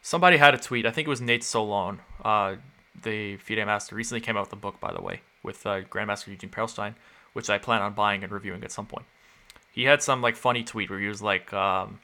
somebody 0.00 0.36
had 0.36 0.54
a 0.54 0.58
tweet. 0.58 0.86
I 0.86 0.90
think 0.90 1.06
it 1.06 1.10
was 1.10 1.20
Nate 1.20 1.44
Solon, 1.44 2.00
uh, 2.24 2.56
the 3.00 3.36
FIDE 3.36 3.64
master. 3.64 3.94
Recently 3.94 4.20
came 4.20 4.36
out 4.36 4.46
with 4.46 4.52
a 4.52 4.56
book, 4.56 4.80
by 4.80 4.92
the 4.92 5.02
way, 5.02 5.22
with 5.42 5.64
uh, 5.66 5.82
Grandmaster 5.82 6.28
Eugene 6.28 6.50
Perelshteyn, 6.50 6.94
which 7.32 7.48
I 7.50 7.58
plan 7.58 7.82
on 7.82 7.94
buying 7.94 8.22
and 8.22 8.32
reviewing 8.32 8.62
at 8.64 8.72
some 8.72 8.86
point. 8.86 9.06
He 9.70 9.84
had 9.84 10.02
some 10.02 10.20
like 10.20 10.36
funny 10.36 10.64
tweet 10.64 10.90
where 10.90 11.00
he 11.00 11.08
was 11.08 11.22
like 11.22 11.52
um, 11.52 12.00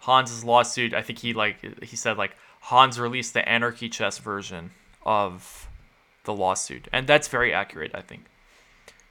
Hans's 0.00 0.44
lawsuit. 0.44 0.92
I 0.92 1.02
think 1.02 1.20
he 1.20 1.32
like 1.32 1.84
he 1.84 1.96
said 1.96 2.18
like 2.18 2.36
Hans 2.62 2.98
released 2.98 3.34
the 3.34 3.48
Anarchy 3.48 3.88
Chess 3.88 4.18
version 4.18 4.72
of 5.04 5.68
the 6.24 6.32
lawsuit, 6.32 6.88
and 6.92 7.06
that's 7.06 7.28
very 7.28 7.52
accurate. 7.52 7.92
I 7.94 8.00
think 8.00 8.24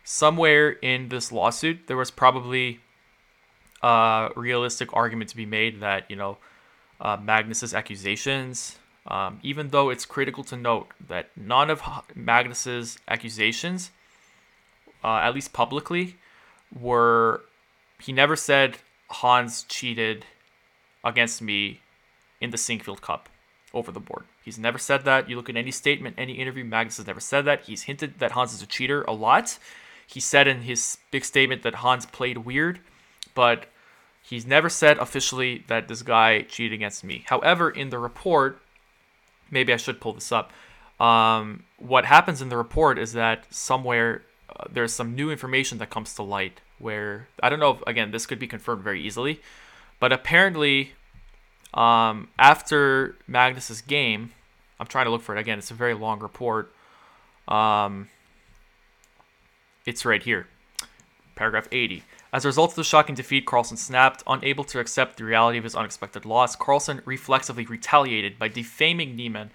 somewhere 0.03 0.69
in 0.69 1.09
this 1.09 1.31
lawsuit 1.31 1.87
there 1.87 1.97
was 1.97 2.11
probably 2.11 2.79
a 3.83 4.29
realistic 4.35 4.89
argument 4.93 5.29
to 5.29 5.35
be 5.35 5.45
made 5.45 5.79
that 5.79 6.09
you 6.09 6.15
know 6.15 6.37
uh, 6.99 7.17
Magnus's 7.17 7.73
accusations, 7.73 8.77
um, 9.07 9.39
even 9.41 9.69
though 9.69 9.89
it's 9.89 10.05
critical 10.05 10.43
to 10.45 10.55
note 10.55 10.87
that 11.07 11.29
none 11.35 11.69
of 11.69 11.81
Magnus's 12.13 12.99
accusations, 13.07 13.91
uh, 15.03 15.17
at 15.17 15.33
least 15.33 15.51
publicly, 15.51 16.17
were 16.79 17.41
he 17.99 18.11
never 18.11 18.35
said 18.35 18.77
Hans 19.09 19.63
cheated 19.63 20.25
against 21.03 21.41
me 21.41 21.81
in 22.39 22.51
the 22.51 22.57
Sinquefield 22.57 23.01
Cup 23.01 23.29
over 23.73 23.91
the 23.91 23.99
board. 23.99 24.25
He's 24.43 24.59
never 24.59 24.77
said 24.77 25.05
that. 25.05 25.29
You 25.29 25.35
look 25.35 25.49
at 25.49 25.55
any 25.55 25.71
statement, 25.71 26.15
any 26.17 26.33
interview, 26.33 26.63
Magnus 26.63 26.97
has 26.97 27.07
never 27.07 27.19
said 27.19 27.45
that. 27.45 27.63
He's 27.63 27.83
hinted 27.83 28.19
that 28.19 28.31
Hans 28.31 28.53
is 28.53 28.61
a 28.61 28.67
cheater 28.67 29.03
a 29.03 29.13
lot. 29.13 29.57
He 30.11 30.19
said 30.19 30.47
in 30.47 30.61
his 30.61 30.97
big 31.09 31.23
statement 31.25 31.63
that 31.63 31.75
Hans 31.75 32.05
played 32.05 32.39
weird 32.39 32.79
but 33.33 33.65
he's 34.21 34.45
never 34.45 34.69
said 34.69 34.97
officially 34.97 35.63
that 35.67 35.87
this 35.87 36.01
guy 36.01 36.41
cheated 36.43 36.73
against 36.73 37.03
me. 37.03 37.23
However, 37.27 37.69
in 37.69 37.89
the 37.89 37.97
report, 37.97 38.59
maybe 39.49 39.73
I 39.73 39.77
should 39.77 40.01
pull 40.01 40.13
this 40.13 40.31
up. 40.31 40.51
Um, 40.99 41.63
what 41.77 42.05
happens 42.05 42.41
in 42.41 42.49
the 42.49 42.57
report 42.57 42.99
is 42.99 43.13
that 43.13 43.45
somewhere 43.49 44.23
uh, 44.55 44.65
there's 44.71 44.93
some 44.93 45.15
new 45.15 45.31
information 45.31 45.77
that 45.79 45.89
comes 45.89 46.13
to 46.15 46.23
light 46.23 46.61
where 46.77 47.27
I 47.41 47.49
don't 47.49 47.59
know 47.59 47.71
if 47.71 47.81
again 47.87 48.11
this 48.11 48.25
could 48.25 48.39
be 48.39 48.47
confirmed 48.47 48.83
very 48.83 49.01
easily, 49.01 49.41
but 49.99 50.11
apparently 50.11 50.91
um, 51.73 52.27
after 52.37 53.15
Magnus's 53.27 53.81
game, 53.81 54.31
I'm 54.79 54.87
trying 54.87 55.05
to 55.05 55.11
look 55.11 55.21
for 55.21 55.35
it 55.35 55.39
again. 55.39 55.57
It's 55.57 55.71
a 55.71 55.75
very 55.75 55.93
long 55.93 56.19
report. 56.19 56.71
Um, 57.47 58.09
it's 59.85 60.05
right 60.05 60.21
here, 60.21 60.47
paragraph 61.35 61.67
80. 61.71 62.03
As 62.33 62.45
a 62.45 62.47
result 62.47 62.71
of 62.71 62.75
the 62.75 62.83
shocking 62.83 63.15
defeat, 63.15 63.45
Carlsen 63.45 63.77
snapped. 63.77 64.23
Unable 64.25 64.63
to 64.65 64.79
accept 64.79 65.17
the 65.17 65.25
reality 65.25 65.57
of 65.57 65.65
his 65.65 65.75
unexpected 65.75 66.25
loss, 66.25 66.55
Carlsen 66.55 67.01
reflexively 67.03 67.65
retaliated 67.65 68.39
by 68.39 68.47
defaming 68.47 69.15
Niemann 69.15 69.51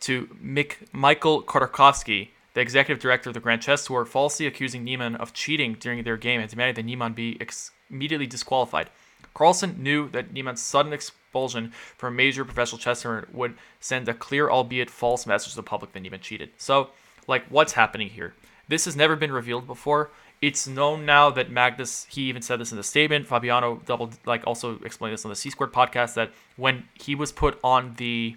to 0.00 0.28
Mik- 0.40 0.92
Michael 0.92 1.42
Khodarkovsky, 1.42 2.28
the 2.54 2.60
executive 2.60 3.02
director 3.02 3.30
of 3.30 3.34
the 3.34 3.40
Grand 3.40 3.62
Chess 3.62 3.86
Tour, 3.86 4.04
falsely 4.04 4.46
accusing 4.46 4.84
Niemann 4.84 5.16
of 5.16 5.32
cheating 5.32 5.74
during 5.74 6.02
their 6.04 6.16
game 6.16 6.40
and 6.40 6.48
demanding 6.48 6.74
that 6.76 6.88
Niemann 6.88 7.14
be 7.14 7.36
ex- 7.40 7.72
immediately 7.90 8.26
disqualified. 8.26 8.90
Carlsen 9.34 9.82
knew 9.82 10.08
that 10.10 10.32
Niemann's 10.32 10.62
sudden 10.62 10.92
expulsion 10.92 11.72
from 11.96 12.14
a 12.14 12.16
major 12.16 12.44
professional 12.44 12.78
chess 12.78 13.02
tournament 13.02 13.34
would 13.34 13.54
send 13.80 14.08
a 14.08 14.14
clear, 14.14 14.50
albeit 14.50 14.90
false, 14.90 15.26
message 15.26 15.50
to 15.50 15.56
the 15.56 15.62
public 15.62 15.92
that 15.92 16.00
Niemann 16.00 16.20
cheated. 16.20 16.50
So, 16.58 16.90
like, 17.26 17.44
what's 17.48 17.72
happening 17.72 18.08
here? 18.08 18.34
This 18.70 18.86
has 18.86 18.96
never 18.96 19.16
been 19.16 19.32
revealed 19.32 19.66
before 19.66 20.10
it's 20.42 20.66
known 20.66 21.04
now 21.04 21.30
that 21.30 21.50
Magnus, 21.50 22.06
he 22.08 22.22
even 22.22 22.40
said 22.40 22.60
this 22.60 22.70
in 22.70 22.78
the 22.78 22.82
statement. 22.82 23.26
Fabiano 23.26 23.82
double 23.84 24.10
like 24.24 24.46
also 24.46 24.78
explained 24.84 25.12
this 25.12 25.24
on 25.24 25.28
the 25.28 25.36
C 25.36 25.50
Squared 25.50 25.72
podcast 25.72 26.14
that 26.14 26.30
when 26.56 26.84
he 26.94 27.14
was 27.14 27.30
put 27.30 27.58
on 27.62 27.94
the 27.98 28.36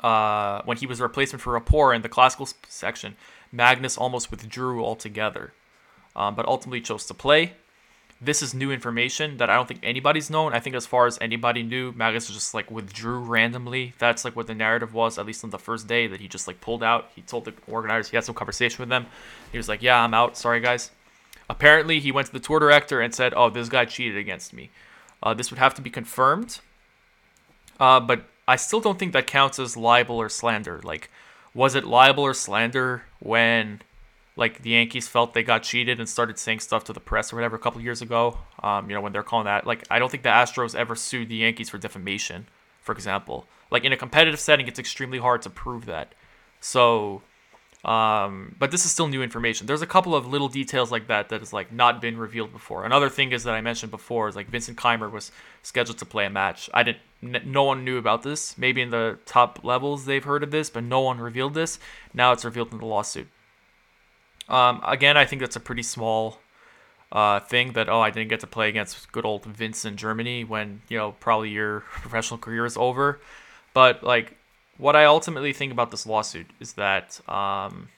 uh, 0.00 0.62
when 0.64 0.76
he 0.76 0.86
was 0.86 1.00
a 1.00 1.02
replacement 1.02 1.42
for 1.42 1.52
Rapport 1.52 1.94
in 1.94 2.02
the 2.02 2.08
classical 2.08 2.48
section, 2.68 3.16
Magnus 3.50 3.98
almost 3.98 4.30
withdrew 4.30 4.84
altogether, 4.84 5.52
um, 6.14 6.34
but 6.34 6.46
ultimately 6.46 6.80
chose 6.80 7.06
to 7.06 7.14
play. 7.14 7.54
This 8.24 8.40
is 8.40 8.54
new 8.54 8.70
information 8.70 9.38
that 9.38 9.50
I 9.50 9.56
don't 9.56 9.66
think 9.66 9.80
anybody's 9.82 10.30
known. 10.30 10.52
I 10.52 10.60
think 10.60 10.76
as 10.76 10.86
far 10.86 11.06
as 11.06 11.18
anybody 11.20 11.64
knew, 11.64 11.90
Magnus 11.90 12.28
just 12.28 12.54
like 12.54 12.70
withdrew 12.70 13.18
randomly. 13.18 13.94
That's 13.98 14.24
like 14.24 14.36
what 14.36 14.46
the 14.46 14.54
narrative 14.54 14.94
was, 14.94 15.18
at 15.18 15.26
least 15.26 15.42
on 15.42 15.50
the 15.50 15.58
first 15.58 15.88
day, 15.88 16.06
that 16.06 16.20
he 16.20 16.28
just 16.28 16.46
like 16.46 16.60
pulled 16.60 16.84
out. 16.84 17.10
He 17.16 17.22
told 17.22 17.46
the 17.46 17.54
organizers 17.66 18.10
he 18.10 18.16
had 18.16 18.24
some 18.24 18.36
conversation 18.36 18.78
with 18.80 18.90
them. 18.90 19.06
He 19.50 19.58
was 19.58 19.68
like, 19.68 19.82
"Yeah, 19.82 20.00
I'm 20.00 20.14
out. 20.14 20.36
Sorry, 20.36 20.60
guys." 20.60 20.92
Apparently, 21.50 21.98
he 21.98 22.12
went 22.12 22.28
to 22.28 22.32
the 22.32 22.38
tour 22.38 22.60
director 22.60 23.00
and 23.00 23.12
said, 23.12 23.34
"Oh, 23.34 23.50
this 23.50 23.68
guy 23.68 23.86
cheated 23.86 24.16
against 24.16 24.52
me." 24.52 24.70
Uh, 25.20 25.34
this 25.34 25.50
would 25.50 25.58
have 25.58 25.74
to 25.74 25.82
be 25.82 25.90
confirmed. 25.90 26.60
Uh, 27.80 27.98
but 27.98 28.26
I 28.46 28.56
still 28.56 28.80
don't 28.80 28.98
think 28.98 29.12
that 29.12 29.26
counts 29.26 29.58
as 29.58 29.76
libel 29.76 30.16
or 30.16 30.28
slander. 30.28 30.80
Like, 30.84 31.10
was 31.54 31.74
it 31.74 31.84
libel 31.84 32.24
or 32.24 32.34
slander 32.34 33.04
when, 33.18 33.82
like, 34.36 34.62
the 34.62 34.70
Yankees 34.70 35.08
felt 35.08 35.34
they 35.34 35.42
got 35.42 35.62
cheated 35.62 35.98
and 35.98 36.08
started 36.08 36.38
saying 36.38 36.60
stuff 36.60 36.84
to 36.84 36.92
the 36.92 37.00
press 37.00 37.32
or 37.32 37.36
whatever 37.36 37.56
a 37.56 37.58
couple 37.58 37.80
years 37.80 38.02
ago? 38.02 38.38
Um, 38.62 38.88
you 38.88 38.94
know, 38.94 39.00
when 39.00 39.12
they're 39.12 39.22
calling 39.22 39.46
that. 39.46 39.66
Like, 39.66 39.84
I 39.90 39.98
don't 39.98 40.10
think 40.10 40.22
the 40.22 40.30
Astros 40.30 40.74
ever 40.74 40.94
sued 40.94 41.28
the 41.28 41.36
Yankees 41.36 41.68
for 41.68 41.78
defamation, 41.78 42.46
for 42.80 42.92
example. 42.92 43.46
Like, 43.70 43.84
in 43.84 43.92
a 43.92 43.96
competitive 43.96 44.40
setting, 44.40 44.68
it's 44.68 44.78
extremely 44.78 45.18
hard 45.18 45.42
to 45.42 45.50
prove 45.50 45.86
that. 45.86 46.14
So, 46.60 47.22
um, 47.84 48.54
but 48.58 48.70
this 48.70 48.84
is 48.84 48.92
still 48.92 49.08
new 49.08 49.22
information. 49.22 49.66
There's 49.66 49.82
a 49.82 49.86
couple 49.86 50.14
of 50.14 50.26
little 50.26 50.48
details 50.48 50.92
like 50.92 51.08
that 51.08 51.30
that 51.30 51.40
has 51.40 51.52
like 51.52 51.72
not 51.72 52.00
been 52.00 52.16
revealed 52.16 52.52
before. 52.52 52.84
Another 52.84 53.08
thing 53.08 53.32
is 53.32 53.42
that 53.42 53.54
I 53.54 53.60
mentioned 53.60 53.90
before 53.90 54.28
is 54.28 54.36
like 54.36 54.48
Vincent 54.48 54.78
Keymer 54.78 55.10
was 55.10 55.32
scheduled 55.62 55.98
to 55.98 56.06
play 56.06 56.24
a 56.24 56.30
match. 56.30 56.70
I 56.72 56.84
didn't. 56.84 57.02
N- 57.22 57.42
no 57.44 57.64
one 57.64 57.84
knew 57.84 57.98
about 57.98 58.22
this. 58.22 58.56
Maybe 58.56 58.82
in 58.82 58.90
the 58.90 59.18
top 59.26 59.64
levels 59.64 60.04
they've 60.04 60.22
heard 60.22 60.44
of 60.44 60.52
this, 60.52 60.70
but 60.70 60.84
no 60.84 61.00
one 61.00 61.18
revealed 61.18 61.54
this. 61.54 61.80
Now 62.14 62.30
it's 62.30 62.44
revealed 62.44 62.72
in 62.72 62.78
the 62.78 62.86
lawsuit. 62.86 63.26
Um, 64.52 64.80
again, 64.86 65.16
I 65.16 65.24
think 65.24 65.40
that's 65.40 65.56
a 65.56 65.60
pretty 65.60 65.82
small 65.82 66.38
uh, 67.10 67.40
thing 67.40 67.72
that 67.72 67.88
oh 67.88 68.00
I 68.00 68.10
didn't 68.10 68.28
get 68.28 68.40
to 68.40 68.46
play 68.46 68.68
against 68.68 69.10
good 69.12 69.24
old 69.24 69.44
Vince 69.44 69.84
in 69.84 69.96
Germany 69.96 70.44
when 70.44 70.82
you 70.88 70.98
know 70.98 71.12
probably 71.12 71.50
your 71.50 71.80
professional 71.90 72.38
career 72.38 72.64
is 72.64 72.76
over. 72.76 73.20
But 73.74 74.04
like 74.04 74.36
what 74.76 74.94
I 74.94 75.04
ultimately 75.04 75.52
think 75.52 75.72
about 75.72 75.90
this 75.90 76.06
lawsuit 76.06 76.46
is 76.60 76.74
that 76.74 77.20
um, 77.28 77.88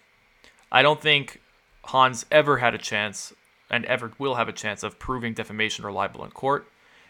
I 0.70 0.82
don't 0.82 1.00
think 1.00 1.40
Hans 1.84 2.24
ever 2.30 2.58
had 2.58 2.74
a 2.74 2.78
chance 2.78 3.32
and 3.70 3.84
ever 3.86 4.12
will 4.18 4.36
have 4.36 4.48
a 4.48 4.52
chance 4.52 4.82
of 4.82 4.98
proving 4.98 5.34
defamation 5.34 5.84
or 5.84 5.92
libel 5.92 6.24
in 6.24 6.30
court. 6.30 6.66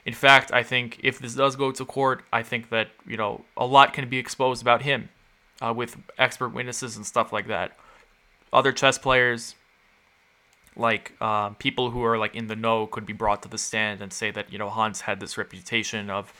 In 0.06 0.14
fact, 0.14 0.52
I 0.52 0.62
think 0.62 1.00
if 1.02 1.18
this 1.18 1.34
does 1.34 1.56
go 1.56 1.72
to 1.72 1.84
court, 1.84 2.22
I 2.32 2.42
think 2.42 2.70
that 2.70 2.88
you 3.06 3.16
know 3.16 3.44
a 3.56 3.66
lot 3.66 3.92
can 3.92 4.08
be 4.08 4.18
exposed 4.18 4.62
about 4.62 4.82
him 4.82 5.10
uh, 5.62 5.72
with 5.74 5.96
expert 6.18 6.50
witnesses 6.50 6.96
and 6.96 7.06
stuff 7.06 7.32
like 7.32 7.46
that. 7.48 7.76
Other 8.54 8.70
chess 8.70 8.98
players, 8.98 9.56
like 10.76 11.20
um, 11.20 11.56
people 11.56 11.90
who 11.90 12.04
are 12.04 12.16
like 12.16 12.36
in 12.36 12.46
the 12.46 12.54
know, 12.54 12.86
could 12.86 13.04
be 13.04 13.12
brought 13.12 13.42
to 13.42 13.48
the 13.48 13.58
stand 13.58 14.00
and 14.00 14.12
say 14.12 14.30
that 14.30 14.52
you 14.52 14.58
know 14.58 14.70
Hans 14.70 15.00
had 15.02 15.18
this 15.18 15.36
reputation 15.36 16.08
of 16.08 16.32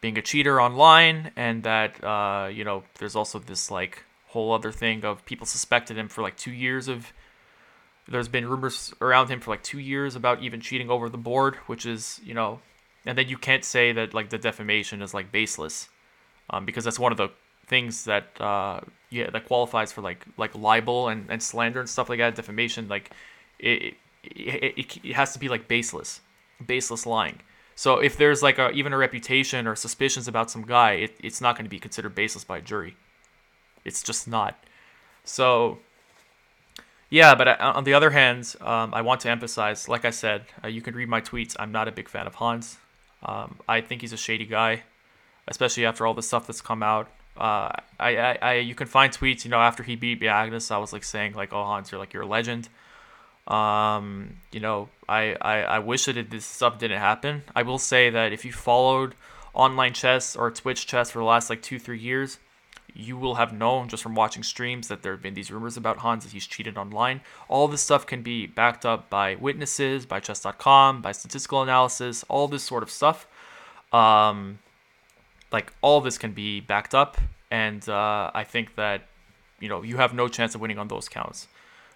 being 0.00 0.18
a 0.18 0.22
cheater 0.22 0.60
online, 0.60 1.30
and 1.36 1.62
that 1.62 2.02
uh, 2.02 2.48
you 2.52 2.64
know 2.64 2.82
there's 2.98 3.14
also 3.14 3.38
this 3.38 3.70
like 3.70 4.02
whole 4.30 4.52
other 4.52 4.72
thing 4.72 5.04
of 5.04 5.24
people 5.26 5.46
suspected 5.46 5.96
him 5.96 6.08
for 6.08 6.22
like 6.22 6.36
two 6.36 6.52
years 6.52 6.88
of. 6.88 7.12
There's 8.06 8.28
been 8.28 8.46
rumors 8.46 8.92
around 9.00 9.28
him 9.28 9.40
for 9.40 9.50
like 9.50 9.62
two 9.62 9.78
years 9.78 10.14
about 10.14 10.42
even 10.42 10.60
cheating 10.60 10.90
over 10.90 11.08
the 11.08 11.16
board, 11.16 11.54
which 11.68 11.86
is 11.86 12.20
you 12.24 12.34
know, 12.34 12.58
and 13.06 13.16
then 13.16 13.28
you 13.28 13.38
can't 13.38 13.64
say 13.64 13.92
that 13.92 14.12
like 14.12 14.30
the 14.30 14.38
defamation 14.38 15.02
is 15.02 15.14
like 15.14 15.30
baseless, 15.30 15.88
um, 16.50 16.66
because 16.66 16.82
that's 16.82 16.98
one 16.98 17.12
of 17.12 17.18
the 17.18 17.30
things 17.74 18.04
that 18.04 18.26
uh, 18.40 18.80
yeah 19.10 19.28
that 19.34 19.42
qualifies 19.50 19.90
for 19.94 20.02
like 20.10 20.20
like 20.42 20.52
libel 20.68 21.00
and, 21.12 21.20
and 21.32 21.40
slander 21.50 21.80
and 21.80 21.88
stuff 21.88 22.08
like 22.08 22.20
that. 22.22 22.30
Defamation 22.40 22.82
like 22.96 23.06
it 23.58 23.94
it, 24.22 24.78
it, 24.80 24.86
it 25.10 25.14
has 25.20 25.32
to 25.34 25.38
be 25.38 25.48
like 25.54 25.64
baseless, 25.68 26.20
baseless 26.64 27.04
lying. 27.06 27.38
So 27.74 27.98
if 28.08 28.16
there's 28.16 28.42
like 28.42 28.58
a, 28.58 28.70
even 28.70 28.92
a 28.92 28.96
reputation 29.06 29.66
or 29.66 29.74
suspicions 29.74 30.28
about 30.28 30.50
some 30.50 30.62
guy, 30.62 30.92
it, 31.04 31.12
it's 31.20 31.40
not 31.40 31.56
going 31.56 31.66
to 31.66 31.74
be 31.76 31.80
considered 31.80 32.14
baseless 32.14 32.44
by 32.44 32.58
a 32.58 32.62
jury. 32.62 32.94
It's 33.84 34.02
just 34.02 34.28
not. 34.28 34.54
So 35.24 35.78
yeah, 37.10 37.34
but 37.34 37.48
uh, 37.48 37.72
on 37.78 37.84
the 37.84 37.94
other 37.94 38.10
hand, 38.10 38.54
um, 38.60 38.94
I 38.94 39.02
want 39.02 39.20
to 39.22 39.30
emphasize, 39.30 39.88
like 39.88 40.04
I 40.04 40.10
said, 40.10 40.40
uh, 40.62 40.68
you 40.68 40.80
can 40.80 40.94
read 40.94 41.08
my 41.08 41.20
tweets. 41.20 41.56
I'm 41.58 41.72
not 41.72 41.88
a 41.88 41.92
big 41.92 42.08
fan 42.08 42.26
of 42.26 42.34
Hans. 42.36 42.78
Um, 43.22 43.58
I 43.68 43.80
think 43.80 44.00
he's 44.00 44.12
a 44.12 44.22
shady 44.26 44.46
guy, 44.46 44.82
especially 45.48 45.84
after 45.86 46.06
all 46.06 46.14
the 46.14 46.22
stuff 46.30 46.46
that's 46.46 46.60
come 46.60 46.82
out. 46.82 47.08
Uh, 47.36 47.70
I, 47.98 48.16
I, 48.16 48.38
I, 48.40 48.54
you 48.54 48.74
can 48.74 48.86
find 48.86 49.12
tweets, 49.12 49.44
you 49.44 49.50
know, 49.50 49.58
after 49.58 49.82
he 49.82 49.96
beat 49.96 50.20
Magnus, 50.20 50.70
I 50.70 50.78
was 50.78 50.92
like 50.92 51.04
saying 51.04 51.34
like, 51.34 51.52
oh 51.52 51.64
Hans, 51.64 51.90
you're 51.90 51.98
like 51.98 52.12
you're 52.12 52.22
a 52.22 52.26
legend. 52.26 52.68
Um, 53.46 54.36
you 54.52 54.60
know, 54.60 54.88
I, 55.08 55.36
I, 55.40 55.62
I 55.62 55.78
wish 55.80 56.06
that 56.06 56.30
this 56.30 56.46
stuff 56.46 56.78
didn't 56.78 57.00
happen. 57.00 57.42
I 57.54 57.62
will 57.62 57.78
say 57.78 58.10
that 58.10 58.32
if 58.32 58.44
you 58.44 58.52
followed 58.52 59.14
online 59.52 59.92
chess 59.92 60.36
or 60.36 60.50
Twitch 60.50 60.86
chess 60.86 61.10
for 61.10 61.18
the 61.18 61.24
last 61.24 61.50
like 61.50 61.60
two, 61.60 61.78
three 61.78 61.98
years, 61.98 62.38
you 62.94 63.16
will 63.16 63.34
have 63.34 63.52
known 63.52 63.88
just 63.88 64.02
from 64.02 64.14
watching 64.14 64.42
streams 64.42 64.88
that 64.88 65.02
there 65.02 65.12
have 65.12 65.22
been 65.22 65.34
these 65.34 65.50
rumors 65.50 65.76
about 65.76 65.98
Hans 65.98 66.24
that 66.24 66.32
he's 66.32 66.46
cheated 66.46 66.78
online. 66.78 67.20
All 67.48 67.66
this 67.66 67.82
stuff 67.82 68.06
can 68.06 68.22
be 68.22 68.46
backed 68.46 68.86
up 68.86 69.10
by 69.10 69.34
witnesses, 69.34 70.06
by 70.06 70.20
chess.com, 70.20 71.02
by 71.02 71.10
statistical 71.12 71.62
analysis, 71.62 72.24
all 72.28 72.46
this 72.46 72.62
sort 72.62 72.84
of 72.84 72.90
stuff. 72.90 73.26
Um, 73.92 74.60
like 75.56 75.72
all 75.80 76.00
this 76.00 76.16
can 76.18 76.32
be 76.32 76.60
backed 76.60 76.94
up, 76.94 77.16
and 77.50 77.82
uh, 77.88 78.30
I 78.34 78.44
think 78.44 78.66
that 78.74 78.98
you 79.60 79.68
know 79.70 79.80
you 79.82 79.96
have 79.96 80.12
no 80.12 80.26
chance 80.28 80.54
of 80.54 80.60
winning 80.60 80.78
on 80.78 80.88
those 80.88 81.08
counts 81.08 81.48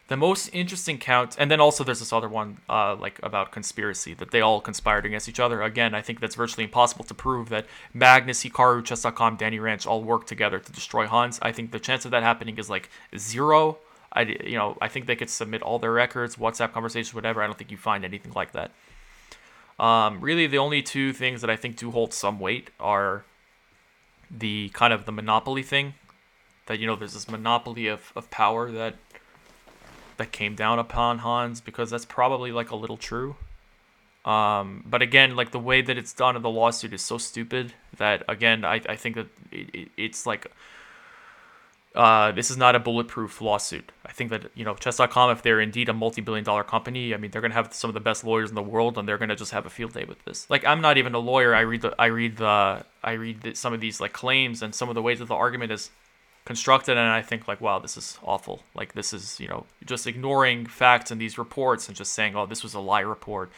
the 0.09 0.17
most 0.17 0.49
interesting 0.55 0.97
count, 0.99 1.37
and 1.39 1.51
then 1.51 1.61
also 1.61 1.85
there's 1.85 1.99
this 1.99 2.15
other 2.15 2.31
one, 2.31 2.59
uh, 2.69 2.97
like 2.97 3.21
about 3.23 3.53
conspiracy 3.53 4.15
that 4.15 4.31
they 4.31 4.41
all 4.41 4.61
conspired 4.61 5.05
against 5.05 5.29
each 5.29 5.39
other. 5.39 5.63
Again, 5.63 5.95
I 5.95 6.01
think 6.01 6.21
that's 6.21 6.35
virtually 6.35 6.65
impossible 6.65 7.05
to 7.05 7.15
prove 7.15 7.51
that 7.51 7.67
Magnus, 7.93 8.43
Hikaru, 8.43 8.83
Chess.com, 8.83 9.37
Danny 9.37 9.59
Rensch 9.59 9.87
all 9.87 10.03
worked 10.03 10.27
together 10.27 10.59
to 10.59 10.73
destroy 10.73 11.07
Hans. 11.07 11.39
I 11.43 11.53
think 11.53 11.73
the 11.73 11.79
chance 11.79 12.07
of 12.07 12.11
that 12.13 12.23
happening 12.23 12.57
is 12.57 12.71
like 12.71 12.89
zero. 13.17 13.79
I, 14.11 14.23
you 14.23 14.57
know, 14.57 14.79
I 14.81 14.89
think 14.89 15.05
they 15.05 15.17
could 15.17 15.29
submit 15.29 15.61
all 15.61 15.79
their 15.79 15.93
records, 15.93 16.37
WhatsApp 16.37 16.73
conversations, 16.73 17.13
whatever. 17.13 17.43
I 17.43 17.47
don't 17.47 17.59
think 17.59 17.71
you 17.71 17.77
find 17.77 18.03
anything 18.03 18.33
like 18.33 18.53
that. 18.53 18.71
Um, 19.79 20.23
really, 20.23 20.47
the 20.47 20.59
only 20.59 20.81
two 20.83 21.13
things 21.13 21.43
that 21.43 21.51
I 21.51 21.57
think 21.57 21.77
do 21.77 21.91
hold 21.91 22.15
some 22.15 22.41
weight 22.41 22.71
are 22.81 23.25
the 24.31 24.71
kind 24.71 24.93
of 24.93 25.07
the 25.07 25.13
monopoly 25.13 25.63
thing. 25.63 25.95
That 26.67 26.79
you 26.79 26.87
know, 26.87 26.97
there's 26.97 27.15
this 27.15 27.29
monopoly 27.29 27.87
of, 27.87 28.13
of 28.15 28.31
power 28.31 28.71
that 28.71 28.97
that 30.19 30.33
came 30.33 30.55
down 30.55 30.79
upon 30.79 31.19
Hans 31.19 31.61
because 31.61 31.91
that's 31.91 32.05
probably 32.05 32.53
like 32.53 32.71
a 32.71 32.77
little 32.77 32.97
true. 32.97 33.37
Um, 34.25 34.85
but 34.85 35.01
again, 35.01 35.37
like 35.37 35.53
the 35.53 35.59
way 35.59 35.81
that 35.81 35.97
it's 35.97 36.13
done 36.13 36.37
in 36.37 36.43
the 36.43 36.51
lawsuit 36.51 36.93
is 36.93 37.01
so 37.01 37.17
stupid 37.17 37.73
that 37.97 38.23
again, 38.29 38.65
I, 38.65 38.83
I 38.87 38.97
think 38.97 39.15
that 39.15 39.29
it, 39.51 39.71
it, 39.73 39.89
it's 39.97 40.27
like 40.27 40.53
uh, 41.99 42.31
this 42.31 42.49
is 42.49 42.57
not 42.57 42.77
a 42.77 42.79
bulletproof 42.79 43.41
lawsuit. 43.41 43.91
I 44.07 44.13
think 44.13 44.31
that 44.31 44.53
you 44.55 44.65
know 44.65 44.77
chess.com, 44.77 45.33
if 45.33 45.43
they're 45.43 45.61
indeed 45.61 45.89
a 45.89 45.93
multi-billion-dollar 45.93 46.63
company, 46.63 47.13
I 47.13 47.17
mean 47.17 47.33
they're 47.33 47.43
gonna 47.43 47.55
have 47.55 47.75
some 47.75 47.91
of 47.91 47.95
the 47.95 48.01
best 48.01 48.23
lawyers 48.23 48.51
in 48.51 48.55
the 48.55 48.63
world, 48.63 48.97
and 48.97 49.09
they're 49.09 49.19
gonna 49.19 49.35
just 49.35 49.51
have 49.51 49.67
a 49.67 49.71
field 49.71 49.95
day 49.95 50.05
with 50.05 50.25
this. 50.25 50.49
Like 50.49 50.65
I'm 50.65 50.81
not 50.81 50.97
even 50.97 51.13
a 51.15 51.19
lawyer. 51.19 51.57
I 51.57 51.63
read 51.63 51.83
the 51.83 51.97
I 51.99 52.07
read 52.07 52.37
the 52.37 52.85
I 53.03 53.13
read 53.13 53.43
the, 53.43 53.55
some 53.57 53.75
of 53.75 53.81
these 53.81 54.01
like 54.01 54.13
claims 54.13 54.63
and 54.63 54.73
some 54.73 54.89
of 54.89 54.95
the 54.95 55.03
ways 55.03 55.19
that 55.19 55.27
the 55.27 55.35
argument 55.35 55.73
is 55.73 55.91
constructed 56.45 56.93
and 56.93 57.11
i 57.11 57.21
think 57.21 57.47
like 57.47 57.61
wow 57.61 57.79
this 57.79 57.99
is 57.99 58.19
awful 58.25 58.63
like 58.75 58.95
this 58.95 59.13
is 59.13 59.39
you 59.39 59.47
know 59.47 59.67
just 59.85 60.07
ignoring 60.07 60.65
facts 60.65 61.11
in 61.11 61.19
these 61.19 61.37
reports 61.37 61.89
and 61.89 61.97
just 61.97 62.15
saying 62.15 62.35
oh 62.35 62.47
this 62.47 62.63
was 62.63 62.73
a 62.73 62.81
lie 62.81 63.01
report 63.01 63.51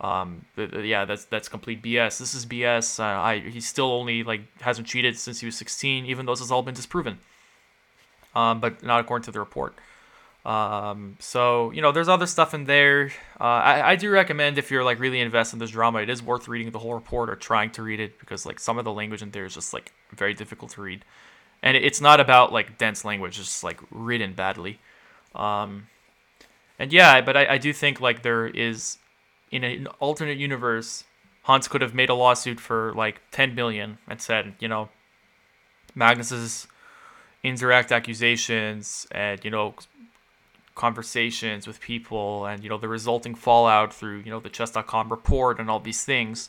um 0.00 0.44
yeah 0.56 1.04
that's 1.04 1.24
that's 1.26 1.48
complete 1.48 1.80
bs 1.80 2.18
this 2.18 2.34
is 2.34 2.44
bs 2.44 2.98
uh, 2.98 3.04
i 3.22 3.38
he 3.38 3.60
still 3.60 3.92
only 3.92 4.24
like 4.24 4.40
hasn't 4.60 4.88
cheated 4.88 5.16
since 5.16 5.38
he 5.38 5.46
was 5.46 5.56
16 5.56 6.04
even 6.04 6.26
though 6.26 6.32
this 6.32 6.40
has 6.40 6.50
all 6.50 6.64
been 6.64 6.74
disproven 6.74 7.16
um 8.34 8.60
but 8.60 8.82
not 8.82 9.00
according 9.00 9.24
to 9.24 9.32
the 9.32 9.40
report. 9.40 9.74
Um 10.44 11.16
so 11.20 11.70
you 11.70 11.82
know 11.82 11.92
there's 11.92 12.08
other 12.08 12.26
stuff 12.26 12.54
in 12.54 12.64
there. 12.64 13.12
Uh, 13.40 13.44
I, 13.44 13.90
I 13.92 13.96
do 13.96 14.10
recommend 14.10 14.58
if 14.58 14.70
you're 14.70 14.84
like 14.84 14.98
really 14.98 15.20
invested 15.20 15.56
in 15.56 15.60
this 15.60 15.70
drama 15.70 16.00
it 16.00 16.10
is 16.10 16.22
worth 16.22 16.48
reading 16.48 16.70
the 16.70 16.78
whole 16.78 16.94
report 16.94 17.30
or 17.30 17.36
trying 17.36 17.70
to 17.72 17.82
read 17.82 18.00
it 18.00 18.18
because 18.18 18.44
like 18.44 18.58
some 18.58 18.78
of 18.78 18.84
the 18.84 18.92
language 18.92 19.22
in 19.22 19.30
there 19.30 19.44
is 19.44 19.54
just 19.54 19.72
like 19.72 19.92
very 20.12 20.34
difficult 20.34 20.72
to 20.72 20.82
read. 20.82 21.04
And 21.64 21.76
it's 21.76 22.00
not 22.00 22.18
about 22.18 22.52
like 22.52 22.76
dense 22.76 23.04
language 23.04 23.38
it's 23.38 23.48
just 23.48 23.64
like 23.64 23.80
written 23.90 24.34
badly. 24.34 24.80
Um, 25.34 25.86
and 26.78 26.92
yeah 26.92 27.20
but 27.20 27.36
I, 27.36 27.54
I 27.54 27.58
do 27.58 27.72
think 27.72 28.00
like 28.00 28.22
there 28.22 28.46
is 28.46 28.98
in 29.52 29.62
an 29.64 29.86
alternate 30.00 30.38
universe 30.38 31.04
hans 31.42 31.68
could 31.68 31.80
have 31.80 31.94
made 31.94 32.10
a 32.10 32.14
lawsuit 32.14 32.58
for 32.58 32.92
like 32.94 33.20
10 33.30 33.54
million 33.54 33.98
and 34.08 34.20
said 34.20 34.54
you 34.58 34.68
know 34.68 34.88
magnus's 35.94 36.66
indirect 37.42 37.90
accusations 37.92 39.06
and 39.10 39.44
you 39.44 39.50
know 39.50 39.74
conversations 40.74 41.66
with 41.66 41.80
people 41.80 42.46
and 42.46 42.62
you 42.64 42.70
know 42.70 42.78
the 42.78 42.88
resulting 42.88 43.34
fallout 43.34 43.92
through 43.92 44.18
you 44.20 44.30
know 44.30 44.40
the 44.40 44.48
chess.com 44.48 45.10
report 45.10 45.58
and 45.60 45.68
all 45.70 45.80
these 45.80 46.04
things 46.04 46.48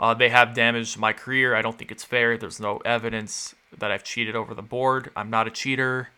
Uh, 0.00 0.14
they 0.14 0.30
have 0.30 0.54
damaged 0.54 0.96
my 0.98 1.12
career. 1.12 1.54
I 1.54 1.60
don't 1.62 1.76
think 1.78 1.90
it's 1.92 2.04
fair. 2.04 2.38
There's 2.38 2.58
no 2.58 2.78
evidence 2.86 3.54
that 3.80 3.90
I've 3.92 4.02
cheated 4.02 4.34
over 4.34 4.54
the 4.54 4.62
board. 4.62 5.10
I'm 5.14 5.28
not 5.28 5.46
a 5.46 5.50
cheater. 5.50 6.08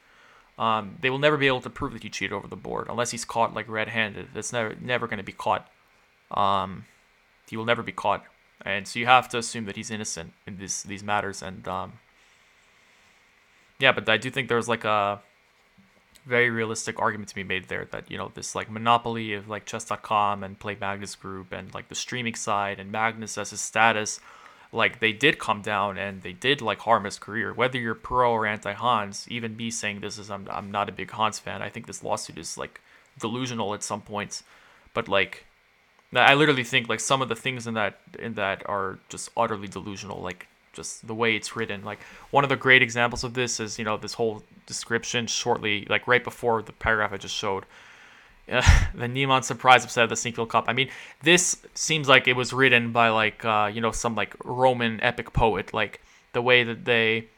Um, 0.57 0.99
they 1.01 1.11
will 1.11 1.19
never 1.19 1.37
be 1.37 1.49
able 1.49 1.63
to 1.63 1.71
prove 1.71 1.93
that 1.95 2.05
you 2.05 2.11
cheated 2.11 2.33
over 2.33 2.47
the 2.47 2.63
board 2.69 2.87
unless 2.89 3.11
he's 3.11 3.25
caught 3.25 3.55
like 3.55 3.69
red-handed. 3.69 4.29
that's 4.35 4.53
never 4.53 4.77
never 4.81 5.07
going 5.09 5.19
to 5.19 5.25
be 5.25 5.33
caught. 5.47 5.67
Um, 6.31 6.85
he 7.51 7.57
will 7.57 7.65
never 7.67 7.83
be 7.83 7.93
caught, 7.93 8.23
and 8.65 8.87
so 8.87 9.01
you 9.01 9.07
have 9.07 9.29
to 9.31 9.39
assume 9.39 9.65
that 9.67 9.75
he's 9.77 9.91
innocent 9.91 10.33
in 10.47 10.59
this 10.59 10.83
these 10.85 11.03
matters. 11.03 11.43
And 11.43 11.67
um, 11.67 11.95
yeah, 13.83 13.90
but 13.90 14.09
I 14.09 14.16
do 14.16 14.31
think 14.31 14.49
there's 14.49 14.68
like 14.68 14.85
a 14.85 15.21
very 16.25 16.51
realistic 16.51 17.01
argument 17.01 17.29
to 17.31 17.35
be 17.35 17.42
made 17.42 17.66
there 17.66 17.85
that 17.90 18.09
you 18.09 18.16
know 18.16 18.31
this 18.33 18.55
like 18.55 18.71
monopoly 18.71 19.33
of 19.33 19.49
like 19.49 19.66
chess.com 19.66 20.45
and 20.45 20.57
play 20.57 20.77
magnus 20.81 21.16
group 21.16 21.51
and 21.51 21.75
like 21.75 21.88
the 21.88 21.97
streaming 21.97 22.37
side 22.37 22.79
and 22.79 22.92
magnus 22.92 23.37
as 23.37 23.51
his 23.51 23.61
status 23.61 24.21
like 24.71 25.01
they 25.01 25.12
did 25.12 25.40
come 25.40 25.62
down 25.62 25.99
and 25.99 26.23
they 26.23 26.33
did 26.33 26.62
like 26.62 26.79
harm 26.79 27.05
his 27.05 27.18
career. 27.18 27.53
Whether 27.53 27.81
you're 27.81 27.97
pro 27.97 28.31
or 28.31 28.47
anti 28.47 28.73
hans 28.73 29.27
even 29.29 29.57
me 29.57 29.68
saying 29.73 29.99
this 29.99 30.16
is 30.16 30.31
I'm, 30.31 30.47
I'm 30.49 30.71
not 30.71 30.88
a 30.88 30.92
big 30.92 31.11
hans 31.11 31.40
fan 31.40 31.61
i 31.61 31.68
think 31.68 31.88
this 31.88 32.05
lawsuit 32.05 32.38
is 32.38 32.57
like 32.57 32.81
delusional 33.18 33.75
at 33.75 33.83
some 33.83 34.01
points. 34.01 34.45
But 34.95 35.09
like 35.09 35.45
i 36.14 36.35
literally 36.35 36.62
think 36.62 36.88
like 36.88 37.01
some 37.01 37.21
of 37.21 37.29
the 37.29 37.35
things 37.35 37.66
in 37.66 37.75
that 37.75 37.99
in 38.16 38.35
that 38.35 38.62
are 38.68 39.01
just 39.09 39.29
utterly 39.37 39.66
delusional 39.66 40.21
like 40.23 40.47
just 40.73 41.07
the 41.07 41.15
way 41.15 41.37
it's 41.37 41.55
written. 41.57 41.85
Like 41.85 42.01
one 42.31 42.45
of 42.45 42.51
the 42.51 42.57
great 42.57 42.83
examples 42.83 43.25
of 43.25 43.35
this 43.35 43.61
is 43.61 43.79
you 43.79 43.85
know 43.85 43.97
this 43.97 44.15
whole 44.15 44.43
description 44.67 45.27
shortly, 45.27 45.87
like 45.89 46.07
right 46.07 46.23
before 46.23 46.63
the 46.63 46.73
paragraph 46.73 47.13
I 47.13 47.17
just 47.17 47.35
showed. 47.35 47.65
Uh, 48.51 48.63
the 48.95 49.09
Niemann 49.09 49.43
surprise 49.43 49.85
upset 49.85 50.05
of 50.05 50.11
the 50.11 50.17
Sinquefield 50.17 50.49
Cup. 50.49 50.65
I 50.69 50.73
mean, 50.73 50.89
this 51.23 51.65
seems 51.75 52.09
like 52.09 52.27
it 52.27 52.35
was 52.35 52.53
written 52.53 52.93
by 52.93 53.11
like 53.11 53.45
uh, 53.45 53.71
you 53.73 53.81
know 53.81 53.93
some 53.93 54.15
like 54.15 54.35
Roman 54.45 55.01
epic 55.03 55.33
poet. 55.33 55.73
Like 55.73 56.01
the 56.33 56.43
way 56.43 56.65
that 56.65 56.85
they, 56.85 57.29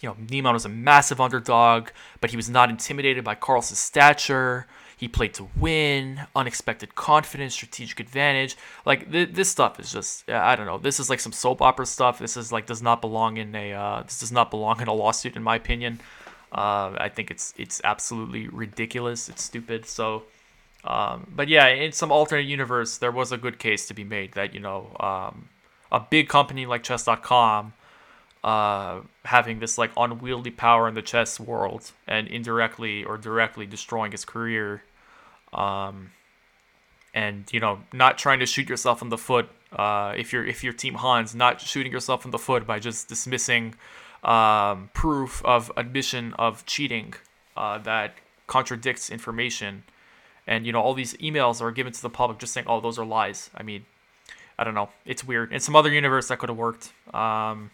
you 0.00 0.08
know, 0.08 0.16
Niemann 0.30 0.52
was 0.52 0.64
a 0.64 0.70
massive 0.70 1.20
underdog, 1.20 1.88
but 2.20 2.30
he 2.30 2.36
was 2.36 2.48
not 2.48 2.70
intimidated 2.70 3.24
by 3.24 3.34
Carlsen's 3.34 3.78
stature. 3.78 4.66
He 4.98 5.08
played 5.08 5.34
to 5.34 5.48
win, 5.56 6.22
unexpected 6.34 6.94
confidence, 6.94 7.52
strategic 7.52 8.00
advantage. 8.00 8.56
Like 8.86 9.12
th- 9.12 9.30
this 9.32 9.50
stuff 9.50 9.78
is 9.78 9.92
just 9.92 10.28
I 10.30 10.56
don't 10.56 10.64
know. 10.64 10.78
This 10.78 10.98
is 10.98 11.10
like 11.10 11.20
some 11.20 11.32
soap 11.32 11.60
opera 11.60 11.84
stuff. 11.84 12.18
This 12.18 12.36
is 12.36 12.50
like 12.50 12.64
does 12.64 12.80
not 12.80 13.02
belong 13.02 13.36
in 13.36 13.54
a 13.54 13.74
uh, 13.74 14.02
this 14.02 14.20
does 14.20 14.32
not 14.32 14.50
belong 14.50 14.80
in 14.80 14.88
a 14.88 14.94
lawsuit 14.94 15.36
in 15.36 15.42
my 15.42 15.56
opinion. 15.56 16.00
Uh, 16.50 16.96
I 16.96 17.10
think 17.10 17.30
it's 17.30 17.52
it's 17.58 17.80
absolutely 17.84 18.48
ridiculous. 18.48 19.28
It's 19.28 19.42
stupid. 19.42 19.84
So, 19.84 20.22
um, 20.84 21.30
but 21.34 21.48
yeah, 21.48 21.66
in 21.66 21.92
some 21.92 22.10
alternate 22.10 22.46
universe, 22.46 22.96
there 22.96 23.12
was 23.12 23.32
a 23.32 23.36
good 23.36 23.58
case 23.58 23.86
to 23.88 23.94
be 23.94 24.04
made 24.04 24.32
that 24.32 24.54
you 24.54 24.60
know 24.60 24.96
um, 24.98 25.50
a 25.92 26.00
big 26.00 26.28
company 26.30 26.64
like 26.64 26.82
Chess.com 26.82 27.74
uh, 28.46 29.00
having 29.24 29.58
this 29.58 29.76
like 29.76 29.90
unwieldy 29.96 30.52
power 30.52 30.86
in 30.88 30.94
the 30.94 31.02
chess 31.02 31.40
world 31.40 31.90
and 32.06 32.28
indirectly 32.28 33.02
or 33.02 33.18
directly 33.18 33.66
destroying 33.66 34.12
his 34.12 34.24
career 34.24 34.84
um, 35.52 36.12
and 37.12 37.52
you 37.52 37.58
know 37.58 37.80
not 37.92 38.16
trying 38.18 38.38
to 38.38 38.46
shoot 38.46 38.68
yourself 38.68 39.02
in 39.02 39.08
the 39.08 39.18
foot 39.18 39.48
uh, 39.72 40.14
if 40.16 40.32
you're 40.32 40.46
if 40.46 40.62
you're 40.62 40.72
team 40.72 40.94
Hans 40.94 41.34
not 41.34 41.60
shooting 41.60 41.90
yourself 41.90 42.24
in 42.24 42.30
the 42.30 42.38
foot 42.38 42.68
by 42.68 42.78
just 42.78 43.08
dismissing 43.08 43.74
um, 44.22 44.90
proof 44.94 45.44
of 45.44 45.72
admission 45.76 46.32
of 46.34 46.64
cheating 46.66 47.14
uh, 47.56 47.78
that 47.78 48.14
contradicts 48.46 49.10
information. 49.10 49.82
And 50.46 50.64
you 50.64 50.72
know 50.72 50.80
all 50.80 50.94
these 50.94 51.14
emails 51.14 51.60
are 51.60 51.72
given 51.72 51.92
to 51.92 52.00
the 52.00 52.10
public 52.10 52.38
just 52.38 52.52
saying 52.52 52.66
oh 52.68 52.80
those 52.80 52.96
are 52.96 53.04
lies. 53.04 53.50
I 53.56 53.64
mean 53.64 53.86
I 54.56 54.62
don't 54.62 54.74
know. 54.74 54.90
It's 55.04 55.24
weird. 55.24 55.52
In 55.52 55.58
some 55.58 55.74
other 55.74 55.92
universe 55.92 56.28
that 56.28 56.38
could 56.38 56.48
have 56.48 56.56
worked. 56.56 56.92
Um, 57.12 57.72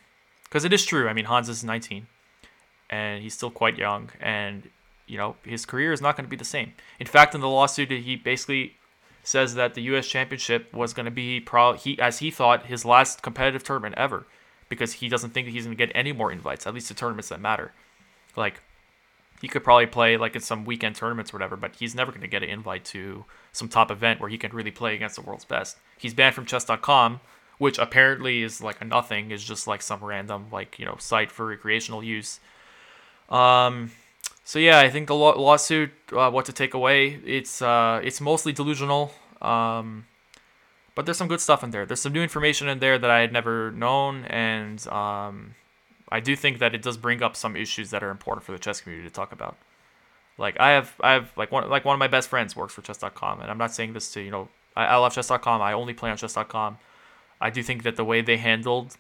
because 0.52 0.66
it 0.66 0.72
is 0.74 0.84
true. 0.84 1.08
I 1.08 1.14
mean, 1.14 1.24
Hans 1.24 1.48
is 1.48 1.64
19, 1.64 2.06
and 2.90 3.22
he's 3.22 3.32
still 3.32 3.50
quite 3.50 3.78
young, 3.78 4.10
and 4.20 4.68
you 5.06 5.16
know 5.16 5.36
his 5.44 5.64
career 5.64 5.94
is 5.94 6.02
not 6.02 6.14
going 6.14 6.26
to 6.26 6.30
be 6.30 6.36
the 6.36 6.44
same. 6.44 6.74
In 7.00 7.06
fact, 7.06 7.34
in 7.34 7.40
the 7.40 7.48
lawsuit, 7.48 7.90
he 7.90 8.16
basically 8.16 8.76
says 9.24 9.54
that 9.54 9.72
the 9.72 9.80
U.S. 9.84 10.06
Championship 10.06 10.70
was 10.74 10.92
going 10.92 11.06
to 11.06 11.10
be 11.10 11.40
pro 11.40 11.72
he 11.72 11.98
as 11.98 12.18
he 12.18 12.30
thought 12.30 12.66
his 12.66 12.84
last 12.84 13.22
competitive 13.22 13.64
tournament 13.64 13.94
ever, 13.96 14.26
because 14.68 14.92
he 14.92 15.08
doesn't 15.08 15.30
think 15.30 15.46
that 15.46 15.52
he's 15.52 15.64
going 15.64 15.74
to 15.74 15.86
get 15.86 15.90
any 15.96 16.12
more 16.12 16.30
invites, 16.30 16.66
at 16.66 16.74
least 16.74 16.88
to 16.88 16.94
tournaments 16.94 17.30
that 17.30 17.40
matter. 17.40 17.72
Like 18.36 18.60
he 19.40 19.48
could 19.48 19.64
probably 19.64 19.86
play 19.86 20.18
like 20.18 20.36
in 20.36 20.42
some 20.42 20.66
weekend 20.66 20.96
tournaments 20.96 21.32
or 21.32 21.38
whatever, 21.38 21.56
but 21.56 21.76
he's 21.76 21.94
never 21.94 22.12
going 22.12 22.20
to 22.20 22.28
get 22.28 22.42
an 22.42 22.50
invite 22.50 22.84
to 22.86 23.24
some 23.52 23.70
top 23.70 23.90
event 23.90 24.20
where 24.20 24.28
he 24.28 24.36
can 24.36 24.52
really 24.52 24.70
play 24.70 24.94
against 24.94 25.16
the 25.16 25.22
world's 25.22 25.46
best. 25.46 25.78
He's 25.96 26.12
banned 26.12 26.34
from 26.34 26.44
chess.com 26.44 27.20
which 27.62 27.78
apparently 27.78 28.42
is 28.42 28.60
like 28.60 28.80
a 28.80 28.84
nothing, 28.84 29.30
is 29.30 29.44
just 29.44 29.68
like 29.68 29.82
some 29.82 30.02
random 30.02 30.46
like 30.50 30.80
you 30.80 30.84
know 30.84 30.96
site 30.98 31.30
for 31.30 31.46
recreational 31.46 32.02
use. 32.02 32.40
Um, 33.28 33.92
so 34.42 34.58
yeah, 34.58 34.80
I 34.80 34.90
think 34.90 35.06
the 35.06 35.14
law- 35.14 35.38
lawsuit, 35.40 35.92
uh, 36.10 36.28
what 36.28 36.44
to 36.46 36.52
take 36.52 36.74
away, 36.74 37.20
it's 37.24 37.62
uh, 37.62 38.00
it's 38.02 38.20
mostly 38.20 38.52
delusional. 38.52 39.14
Um, 39.40 40.06
but 40.96 41.06
there's 41.06 41.16
some 41.16 41.28
good 41.28 41.40
stuff 41.40 41.62
in 41.62 41.70
there. 41.70 41.86
There's 41.86 42.00
some 42.00 42.12
new 42.12 42.24
information 42.24 42.66
in 42.66 42.80
there 42.80 42.98
that 42.98 43.10
I 43.10 43.20
had 43.20 43.32
never 43.32 43.70
known, 43.70 44.24
and 44.24 44.84
um, 44.88 45.54
I 46.08 46.18
do 46.18 46.34
think 46.34 46.58
that 46.58 46.74
it 46.74 46.82
does 46.82 46.96
bring 46.96 47.22
up 47.22 47.36
some 47.36 47.54
issues 47.54 47.90
that 47.90 48.02
are 48.02 48.10
important 48.10 48.44
for 48.44 48.50
the 48.50 48.58
chess 48.58 48.80
community 48.80 49.08
to 49.08 49.14
talk 49.14 49.30
about. 49.30 49.56
Like 50.36 50.58
I 50.58 50.70
have, 50.70 50.94
I 51.00 51.12
have 51.12 51.30
like 51.36 51.52
one 51.52 51.70
like 51.70 51.84
one 51.84 51.94
of 51.94 52.00
my 52.00 52.08
best 52.08 52.28
friends 52.28 52.56
works 52.56 52.74
for 52.74 52.82
chess.com, 52.82 53.40
and 53.40 53.48
I'm 53.48 53.58
not 53.58 53.72
saying 53.72 53.92
this 53.92 54.12
to 54.14 54.20
you 54.20 54.32
know 54.32 54.48
I, 54.74 54.86
I 54.86 54.96
love 54.96 55.14
chess.com. 55.14 55.62
I 55.62 55.74
only 55.74 55.94
play 55.94 56.10
on 56.10 56.16
chess.com. 56.16 56.78
I 57.42 57.50
do 57.50 57.62
think 57.62 57.82
that 57.82 57.96
the 57.96 58.04
way 58.04 58.22
they 58.22 58.36
handled 58.36 58.96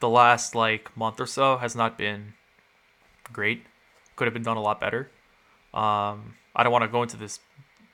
the 0.00 0.08
last 0.08 0.54
like 0.54 0.96
month 0.96 1.20
or 1.20 1.26
so 1.26 1.56
has 1.56 1.74
not 1.74 1.96
been 1.96 2.34
great. 3.32 3.64
Could 4.16 4.26
have 4.26 4.34
been 4.34 4.42
done 4.42 4.56
a 4.56 4.62
lot 4.62 4.80
better. 4.80 5.10
Um, 5.72 6.34
I 6.54 6.62
don't 6.62 6.72
want 6.72 6.84
to 6.84 6.88
go 6.88 7.02
into 7.02 7.16
this 7.16 7.40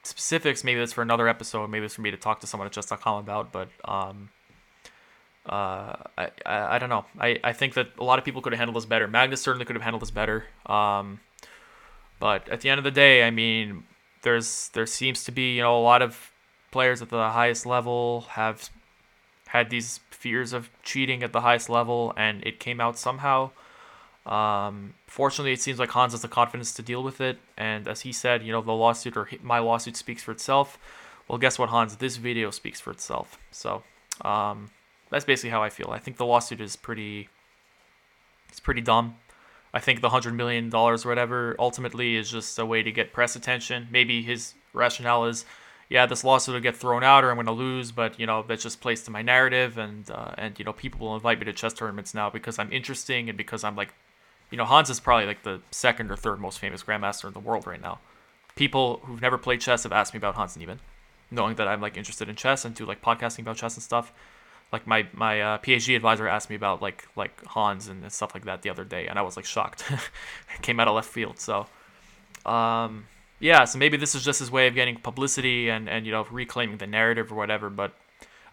specifics. 0.02 0.64
Maybe 0.64 0.80
that's 0.80 0.92
for 0.92 1.02
another 1.02 1.28
episode. 1.28 1.68
Maybe 1.70 1.84
it's 1.84 1.94
for 1.94 2.02
me 2.02 2.10
to 2.10 2.16
talk 2.16 2.40
to 2.40 2.46
someone 2.46 2.66
at 2.66 2.72
chess.com 2.72 3.18
about. 3.18 3.52
But 3.52 3.68
um, 3.84 4.30
uh, 5.48 5.96
I, 6.18 6.30
I, 6.44 6.76
I 6.76 6.78
don't 6.78 6.88
know. 6.88 7.04
I, 7.18 7.38
I 7.44 7.52
think 7.52 7.74
that 7.74 7.88
a 7.98 8.04
lot 8.04 8.18
of 8.18 8.24
people 8.24 8.42
could 8.42 8.52
have 8.52 8.58
handled 8.58 8.76
this 8.76 8.86
better. 8.86 9.06
Magnus 9.06 9.40
certainly 9.40 9.64
could 9.64 9.76
have 9.76 9.82
handled 9.82 10.02
this 10.02 10.10
better. 10.10 10.44
Um, 10.66 11.20
but 12.18 12.48
at 12.48 12.62
the 12.62 12.70
end 12.70 12.78
of 12.78 12.84
the 12.84 12.90
day, 12.90 13.24
I 13.24 13.30
mean, 13.30 13.84
there's 14.22 14.70
there 14.70 14.86
seems 14.86 15.24
to 15.24 15.32
be 15.32 15.56
you 15.56 15.62
know 15.62 15.78
a 15.78 15.82
lot 15.82 16.02
of 16.02 16.32
players 16.70 17.02
at 17.02 17.10
the 17.10 17.30
highest 17.30 17.66
level 17.66 18.22
have 18.30 18.70
had 19.46 19.70
these 19.70 20.00
fears 20.10 20.52
of 20.52 20.70
cheating 20.82 21.22
at 21.22 21.32
the 21.32 21.40
highest 21.40 21.68
level, 21.68 22.12
and 22.16 22.44
it 22.44 22.60
came 22.60 22.80
out 22.80 22.98
somehow. 22.98 23.50
Um, 24.26 24.94
fortunately, 25.06 25.52
it 25.52 25.60
seems 25.60 25.78
like 25.78 25.90
Hans 25.90 26.12
has 26.12 26.22
the 26.22 26.28
confidence 26.28 26.72
to 26.74 26.82
deal 26.82 27.02
with 27.02 27.20
it, 27.20 27.38
and 27.56 27.86
as 27.86 28.00
he 28.00 28.12
said, 28.12 28.42
you 28.42 28.52
know, 28.52 28.60
the 28.60 28.72
lawsuit 28.72 29.16
or 29.16 29.28
my 29.42 29.58
lawsuit 29.60 29.96
speaks 29.96 30.22
for 30.22 30.32
itself. 30.32 30.78
Well, 31.28 31.38
guess 31.38 31.58
what, 31.58 31.68
Hans? 31.68 31.96
This 31.96 32.16
video 32.16 32.50
speaks 32.50 32.80
for 32.80 32.90
itself. 32.90 33.38
So 33.50 33.82
um, 34.22 34.70
that's 35.10 35.24
basically 35.24 35.50
how 35.50 35.62
I 35.62 35.70
feel. 35.70 35.90
I 35.90 35.98
think 35.98 36.16
the 36.16 36.26
lawsuit 36.26 36.60
is 36.60 36.76
pretty. 36.76 37.28
It's 38.48 38.60
pretty 38.60 38.80
dumb. 38.80 39.16
I 39.74 39.80
think 39.80 40.00
the 40.00 40.08
hundred 40.08 40.34
million 40.34 40.70
dollars 40.70 41.04
whatever 41.04 41.54
ultimately 41.58 42.16
is 42.16 42.30
just 42.30 42.58
a 42.58 42.64
way 42.64 42.82
to 42.82 42.90
get 42.90 43.12
press 43.12 43.36
attention. 43.36 43.88
Maybe 43.90 44.22
his 44.22 44.54
rationale 44.72 45.26
is 45.26 45.44
yeah, 45.88 46.06
this 46.06 46.24
lawsuit 46.24 46.54
will 46.54 46.60
get 46.60 46.76
thrown 46.76 47.04
out 47.04 47.24
or 47.24 47.30
I'm 47.30 47.36
going 47.36 47.46
to 47.46 47.52
lose, 47.52 47.92
but 47.92 48.18
you 48.18 48.26
know 48.26 48.44
that's 48.46 48.62
just 48.62 48.80
placed 48.80 49.06
in 49.06 49.12
my 49.12 49.22
narrative, 49.22 49.78
and 49.78 50.10
uh, 50.10 50.32
and 50.36 50.58
you 50.58 50.64
know 50.64 50.72
people 50.72 51.06
will 51.06 51.14
invite 51.14 51.38
me 51.38 51.44
to 51.44 51.52
chess 51.52 51.72
tournaments 51.72 52.12
now 52.12 52.28
because 52.28 52.58
I'm 52.58 52.72
interesting 52.72 53.28
and 53.28 53.38
because 53.38 53.62
I'm 53.62 53.76
like, 53.76 53.94
you 54.50 54.58
know, 54.58 54.64
Hans 54.64 54.90
is 54.90 54.98
probably 54.98 55.26
like 55.26 55.44
the 55.44 55.60
second 55.70 56.10
or 56.10 56.16
third 56.16 56.40
most 56.40 56.58
famous 56.58 56.82
grandmaster 56.82 57.26
in 57.26 57.32
the 57.34 57.40
world 57.40 57.66
right 57.66 57.80
now. 57.80 58.00
People 58.56 59.00
who've 59.04 59.20
never 59.20 59.38
played 59.38 59.60
chess 59.60 59.84
have 59.84 59.92
asked 59.92 60.12
me 60.12 60.18
about 60.18 60.34
Hans 60.34 60.56
Niemann, 60.56 60.80
knowing 61.30 61.54
that 61.56 61.68
I'm 61.68 61.80
like 61.80 61.96
interested 61.96 62.28
in 62.28 62.34
chess 62.34 62.64
and 62.64 62.74
do 62.74 62.84
like 62.84 63.00
podcasting 63.00 63.40
about 63.40 63.56
chess 63.56 63.76
and 63.76 63.82
stuff. 63.82 64.12
Like 64.72 64.88
my 64.88 65.06
my 65.12 65.40
uh, 65.40 65.58
PhD 65.58 65.94
advisor 65.94 66.26
asked 66.26 66.50
me 66.50 66.56
about 66.56 66.82
like 66.82 67.06
like 67.14 67.44
Hans 67.44 67.86
and 67.86 68.10
stuff 68.12 68.34
like 68.34 68.44
that 68.46 68.62
the 68.62 68.70
other 68.70 68.84
day, 68.84 69.06
and 69.06 69.20
I 69.20 69.22
was 69.22 69.36
like 69.36 69.44
shocked. 69.44 69.84
it 69.90 70.62
came 70.62 70.80
out 70.80 70.88
of 70.88 70.96
left 70.96 71.10
field, 71.10 71.38
so. 71.38 71.68
Um, 72.44 73.06
yeah, 73.38 73.64
so 73.64 73.78
maybe 73.78 73.96
this 73.96 74.14
is 74.14 74.24
just 74.24 74.40
his 74.40 74.50
way 74.50 74.66
of 74.66 74.74
getting 74.74 74.96
publicity 74.96 75.68
and, 75.68 75.88
and 75.88 76.06
you 76.06 76.12
know 76.12 76.26
reclaiming 76.30 76.78
the 76.78 76.86
narrative 76.86 77.30
or 77.30 77.34
whatever. 77.34 77.68
But 77.68 77.94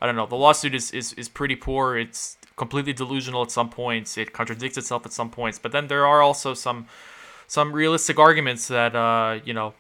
I 0.02 0.06
don't 0.06 0.16
know. 0.16 0.26
The 0.26 0.36
lawsuit 0.36 0.76
is, 0.76 0.92
is, 0.92 1.14
is 1.14 1.30
pretty 1.30 1.56
poor. 1.56 1.98
It's 1.98 2.38
completely 2.58 2.94
delusional 2.94 3.44
at 3.44 3.52
some 3.52 3.70
points. 3.70 4.18
It 4.18 4.34
contradicts 4.34 4.78
itself 4.78 5.06
at 5.06 5.14
some 5.14 5.30
points. 5.30 5.58
But 5.58 5.72
then 5.72 5.88
there 5.88 6.06
are 6.06 6.22
also 6.22 6.54
some 6.54 6.88
some 7.48 7.72
realistic 7.74 8.20
arguments 8.20 8.68
that 8.68 8.96
uh, 8.96 9.40
you 9.46 9.54
know 9.54 9.74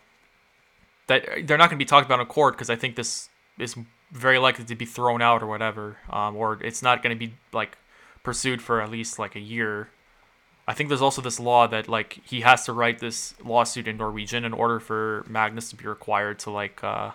that 1.08 1.26
they're 1.46 1.58
not 1.58 1.70
going 1.70 1.78
to 1.80 1.84
be 1.84 1.86
talked 1.86 2.06
about 2.06 2.20
in 2.20 2.26
court 2.28 2.56
because 2.56 2.70
I 2.70 2.76
think 2.76 2.96
this 2.96 3.30
is 3.60 3.76
very 4.12 4.38
likely 4.38 4.64
to 4.66 4.76
be 4.76 4.86
thrown 4.86 5.22
out 5.22 5.44
or 5.44 5.48
whatever, 5.48 5.98
um, 6.10 6.36
or 6.36 6.60
it's 6.64 6.82
not 6.82 7.04
going 7.04 7.18
to 7.18 7.28
be 7.28 7.34
like 7.52 7.78
pursued 8.24 8.62
for 8.62 8.82
at 8.82 8.90
least 8.90 9.20
like 9.20 9.36
a 9.36 9.40
year 9.40 9.90
I 10.68 10.74
think 10.74 10.90
there's 10.90 11.02
also 11.02 11.22
this 11.22 11.40
law 11.40 11.68
that 11.68 11.90
like 11.90 12.20
he 12.24 12.42
has 12.42 12.66
to 12.66 12.74
write 12.74 13.00
this 13.00 13.36
lawsuit 13.44 13.88
in 13.88 13.98
Norwegian 13.98 14.46
in 14.46 14.54
order 14.54 14.80
for 14.80 15.26
Magnus 15.28 15.70
to 15.70 15.76
be 15.76 15.86
required 15.88 16.40
to 16.40 16.52
like 16.52 16.84
uh, 16.84 17.12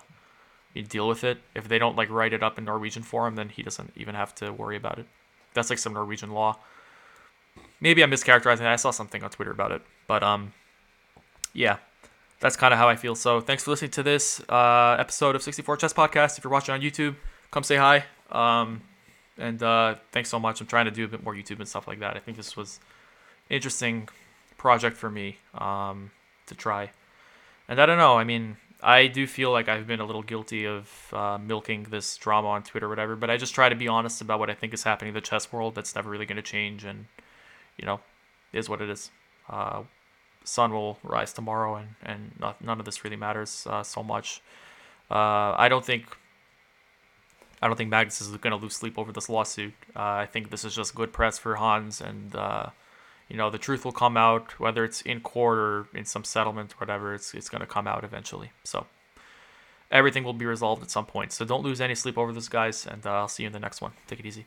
deal 0.87 1.07
with 1.07 1.23
it. 1.23 1.39
If 1.55 1.67
they 1.67 1.79
don't 1.79 1.95
like 1.95 2.09
write 2.09 2.33
it 2.33 2.43
up 2.43 2.57
in 2.57 2.65
Norwegian 2.65 3.03
for 3.03 3.27
him, 3.27 3.35
then 3.35 3.49
he 3.49 3.63
doesn't 3.63 3.93
even 3.95 4.15
have 4.15 4.35
to 4.35 4.53
worry 4.53 4.77
about 4.77 4.99
it. 4.99 5.07
That's 5.53 5.69
like 5.69 5.79
some 5.79 5.93
Norwegian 5.93 6.31
law. 6.31 6.59
Maybe 7.81 8.03
I'm 8.03 8.11
mischaracterizing. 8.11 8.61
It. 8.61 8.67
I 8.67 8.75
saw 8.75 8.91
something 8.91 9.23
on 9.23 9.29
Twitter 9.29 9.51
about 9.51 9.71
it, 9.71 9.81
but 10.07 10.21
um, 10.21 10.53
yeah, 11.53 11.77
that's 12.39 12.55
kind 12.55 12.73
of 12.73 12.77
how 12.77 12.87
I 12.87 12.95
feel. 12.95 13.15
So 13.15 13.41
thanks 13.41 13.63
for 13.63 13.71
listening 13.71 13.91
to 13.91 14.03
this 14.03 14.41
uh, 14.47 14.95
episode 14.99 15.35
of 15.35 15.41
64 15.41 15.77
Chess 15.77 15.93
Podcast. 15.93 16.37
If 16.37 16.43
you're 16.43 16.53
watching 16.53 16.73
on 16.73 16.81
YouTube, 16.81 17.15
come 17.51 17.63
say 17.63 17.77
hi. 17.77 18.05
Um, 18.31 18.83
and 19.37 19.61
uh, 19.63 19.95
thanks 20.11 20.29
so 20.29 20.39
much. 20.39 20.61
I'm 20.61 20.67
trying 20.67 20.85
to 20.85 20.91
do 20.91 21.05
a 21.05 21.07
bit 21.07 21.23
more 21.23 21.33
YouTube 21.33 21.59
and 21.59 21.67
stuff 21.67 21.87
like 21.87 21.99
that. 21.99 22.15
I 22.15 22.19
think 22.19 22.37
this 22.37 22.55
was 22.55 22.79
interesting 23.49 24.09
project 24.57 24.97
for 24.97 25.09
me 25.09 25.37
um, 25.55 26.11
to 26.47 26.55
try. 26.55 26.91
And 27.67 27.81
I 27.81 27.85
don't 27.85 27.97
know. 27.97 28.17
I 28.17 28.23
mean, 28.23 28.57
I 28.81 29.07
do 29.07 29.27
feel 29.27 29.51
like 29.51 29.67
I've 29.67 29.87
been 29.87 29.99
a 29.99 30.05
little 30.05 30.23
guilty 30.23 30.65
of 30.65 31.13
uh, 31.13 31.37
milking 31.37 31.83
this 31.83 32.15
drama 32.17 32.47
on 32.49 32.63
Twitter 32.63 32.85
or 32.85 32.89
whatever, 32.89 33.15
but 33.15 33.29
I 33.29 33.37
just 33.37 33.53
try 33.53 33.69
to 33.69 33.75
be 33.75 33.87
honest 33.87 34.21
about 34.21 34.39
what 34.39 34.49
I 34.49 34.53
think 34.53 34.73
is 34.73 34.83
happening 34.83 35.09
in 35.09 35.13
the 35.15 35.21
chess 35.21 35.51
world. 35.51 35.75
That's 35.75 35.95
never 35.95 36.09
really 36.09 36.25
going 36.25 36.37
to 36.37 36.41
change, 36.41 36.83
and 36.85 37.05
you 37.77 37.85
know, 37.85 37.99
is 38.53 38.69
what 38.69 38.81
it 38.81 38.89
is. 38.89 39.11
Uh, 39.49 39.83
sun 40.43 40.71
will 40.71 40.97
rise 41.03 41.33
tomorrow, 41.33 41.75
and 41.75 41.89
and 42.03 42.31
not, 42.39 42.63
none 42.63 42.79
of 42.79 42.85
this 42.85 43.03
really 43.03 43.17
matters 43.17 43.67
uh, 43.69 43.83
so 43.83 44.01
much. 44.01 44.41
Uh, 45.11 45.55
I 45.57 45.67
don't 45.69 45.85
think 45.85 46.05
I 47.61 47.67
don't 47.67 47.75
think 47.75 47.89
Magnus 47.89 48.21
is 48.21 48.29
going 48.29 48.51
to 48.51 48.63
lose 48.63 48.75
sleep 48.75 48.97
over 48.97 49.11
this 49.11 49.27
lawsuit. 49.27 49.73
Uh, 49.93 50.23
I 50.23 50.25
think 50.25 50.51
this 50.51 50.63
is 50.63 50.73
just 50.73 50.95
good 50.95 51.11
press 51.11 51.37
for 51.37 51.55
Hans, 51.55 51.99
and 51.99 52.33
uh, 52.33 52.67
you 53.29 53.37
know 53.37 53.49
the 53.49 53.57
truth 53.57 53.85
will 53.85 53.91
come 53.91 54.17
out, 54.17 54.59
whether 54.59 54.83
it's 54.83 55.01
in 55.01 55.21
court 55.21 55.57
or 55.59 55.87
in 55.93 56.05
some 56.05 56.23
settlement, 56.23 56.73
or 56.73 56.77
whatever. 56.77 57.13
It's 57.13 57.33
it's 57.33 57.49
going 57.49 57.61
to 57.61 57.67
come 57.67 57.87
out 57.87 58.03
eventually. 58.03 58.51
So 58.63 58.87
everything 59.91 60.23
will 60.23 60.33
be 60.33 60.45
resolved 60.45 60.81
at 60.81 60.91
some 60.91 61.05
point. 61.05 61.31
So 61.31 61.45
don't 61.45 61.63
lose 61.63 61.79
any 61.79 61.95
sleep 61.95 62.17
over 62.17 62.33
this, 62.33 62.49
guys, 62.49 62.85
and 62.85 63.05
uh, 63.05 63.11
I'll 63.11 63.27
see 63.27 63.43
you 63.43 63.47
in 63.47 63.53
the 63.53 63.59
next 63.59 63.81
one. 63.81 63.93
Take 64.07 64.19
it 64.19 64.25
easy. 64.25 64.45